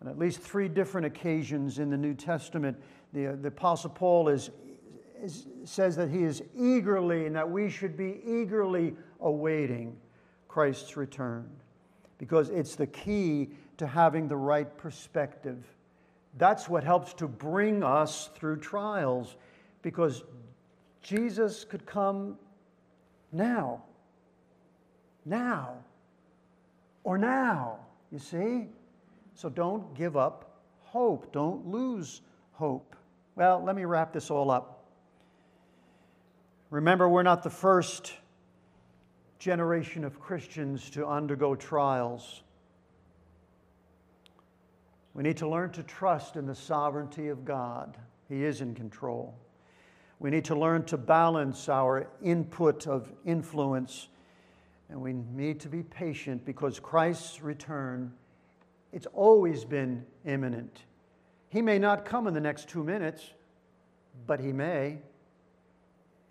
On 0.00 0.08
at 0.08 0.18
least 0.18 0.40
three 0.40 0.68
different 0.68 1.06
occasions 1.06 1.80
in 1.80 1.90
the 1.90 1.96
New 1.96 2.14
Testament, 2.14 2.80
the, 3.12 3.28
uh, 3.28 3.36
the 3.40 3.48
Apostle 3.48 3.90
Paul 3.90 4.28
is, 4.28 4.50
is, 5.22 5.46
says 5.64 5.96
that 5.96 6.10
he 6.10 6.22
is 6.22 6.42
eagerly 6.58 7.26
and 7.26 7.36
that 7.36 7.48
we 7.48 7.68
should 7.68 7.96
be 7.96 8.20
eagerly 8.26 8.94
awaiting 9.20 9.96
Christ's 10.48 10.96
return 10.96 11.48
because 12.18 12.48
it's 12.48 12.76
the 12.76 12.86
key 12.86 13.50
to 13.76 13.86
having 13.86 14.28
the 14.28 14.36
right 14.36 14.76
perspective. 14.76 15.64
That's 16.38 16.68
what 16.68 16.84
helps 16.84 17.14
to 17.14 17.28
bring 17.28 17.82
us 17.82 18.30
through 18.34 18.58
trials 18.58 19.36
because 19.82 20.24
Jesus 21.02 21.64
could 21.64 21.86
come 21.86 22.38
now. 23.32 23.82
Now. 25.24 25.74
Or 27.04 27.16
now, 27.16 27.78
you 28.10 28.18
see? 28.18 28.66
So 29.34 29.48
don't 29.48 29.94
give 29.94 30.16
up 30.16 30.56
hope. 30.82 31.32
Don't 31.32 31.66
lose 31.66 32.22
hope. 32.56 32.96
Well, 33.34 33.62
let 33.62 33.76
me 33.76 33.84
wrap 33.84 34.12
this 34.12 34.30
all 34.30 34.50
up. 34.50 34.84
Remember, 36.70 37.08
we're 37.08 37.22
not 37.22 37.42
the 37.42 37.50
first 37.50 38.12
generation 39.38 40.04
of 40.04 40.18
Christians 40.18 40.90
to 40.90 41.06
undergo 41.06 41.54
trials. 41.54 42.42
We 45.14 45.22
need 45.22 45.36
to 45.38 45.48
learn 45.48 45.70
to 45.72 45.82
trust 45.82 46.36
in 46.36 46.46
the 46.46 46.54
sovereignty 46.54 47.28
of 47.28 47.44
God. 47.44 47.96
He 48.28 48.44
is 48.44 48.60
in 48.60 48.74
control. 48.74 49.34
We 50.18 50.30
need 50.30 50.46
to 50.46 50.56
learn 50.56 50.84
to 50.86 50.96
balance 50.96 51.68
our 51.68 52.08
input 52.22 52.86
of 52.86 53.12
influence, 53.24 54.08
and 54.88 55.00
we 55.00 55.12
need 55.12 55.60
to 55.60 55.68
be 55.68 55.82
patient 55.82 56.44
because 56.44 56.80
Christ's 56.80 57.42
return 57.42 58.12
it's 58.92 59.06
always 59.12 59.64
been 59.64 60.06
imminent. 60.24 60.84
He 61.48 61.62
may 61.62 61.78
not 61.78 62.04
come 62.04 62.26
in 62.26 62.34
the 62.34 62.40
next 62.40 62.68
two 62.68 62.82
minutes, 62.82 63.30
but 64.26 64.40
he 64.40 64.52
may. 64.52 64.98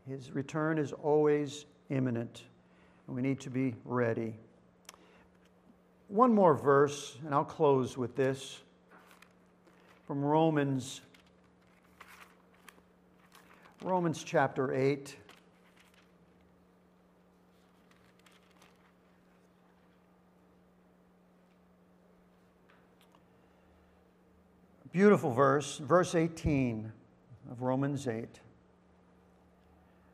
His 0.07 0.31
return 0.31 0.77
is 0.77 0.91
always 0.91 1.65
imminent, 1.89 2.43
and 3.07 3.15
we 3.15 3.21
need 3.21 3.39
to 3.41 3.49
be 3.49 3.75
ready. 3.85 4.35
One 6.07 6.33
more 6.33 6.53
verse, 6.53 7.17
and 7.25 7.33
I'll 7.33 7.43
close 7.43 7.97
with 7.97 8.15
this 8.15 8.59
from 10.05 10.23
Romans. 10.23 11.01
Romans 13.81 14.23
chapter 14.23 14.73
8. 14.73 15.15
Beautiful 24.95 25.33
verse, 25.33 25.77
verse 25.79 26.15
18 26.15 26.89
of 27.51 27.61
Romans 27.61 28.07
8. 28.07 28.39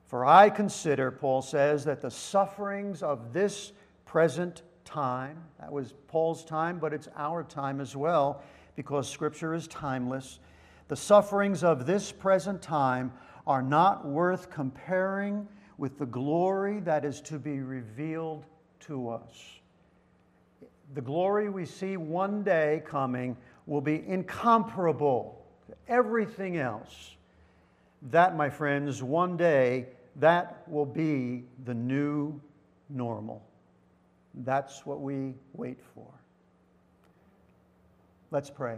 For 0.07 0.25
I 0.25 0.49
consider, 0.49 1.11
Paul 1.11 1.43
says, 1.43 1.86
that 1.86 2.01
the 2.01 2.09
sufferings 2.09 3.03
of 3.03 3.32
this 3.32 3.73
present 4.07 4.63
time, 4.84 5.38
that 5.59 5.71
was 5.71 5.93
Paul's 6.07 6.43
time, 6.43 6.79
but 6.79 6.93
it's 6.93 7.07
our 7.15 7.43
time 7.43 7.79
as 7.79 7.95
well, 7.95 8.41
because 8.75 9.07
Scripture 9.07 9.53
is 9.53 9.67
timeless. 9.67 10.39
The 10.88 10.95
sufferings 10.95 11.63
of 11.63 11.86
this 11.86 12.11
present 12.11 12.59
time 12.59 13.13
are 13.45 13.61
not 13.61 14.07
worth 14.07 14.49
comparing 14.49 15.47
with 15.77 15.99
the 15.99 16.07
glory 16.07 16.79
that 16.79 17.05
is 17.05 17.21
to 17.21 17.38
be 17.38 17.59
revealed 17.59 18.47
to 18.88 19.09
us. 19.09 19.59
The 20.95 21.01
glory 21.01 21.49
we 21.49 21.67
see 21.67 21.97
one 21.97 22.41
day 22.41 22.82
coming 22.84 23.38
will 23.66 23.82
be 23.82 24.03
incomparable 24.07 25.43
to 25.68 25.76
everything 25.88 26.57
else. 26.57 27.16
That, 28.12 28.36
my 28.36 28.49
friends, 28.49 29.03
one 29.03 29.38
day, 29.38 29.88
that 30.18 30.64
will 30.68 30.86
be 30.86 31.43
the 31.66 31.74
new 31.74 32.39
normal. 32.89 33.43
That's 34.34 34.86
what 34.86 35.01
we 35.01 35.34
wait 35.53 35.80
for. 35.93 36.07
Let's 38.32 38.49
pray. 38.49 38.78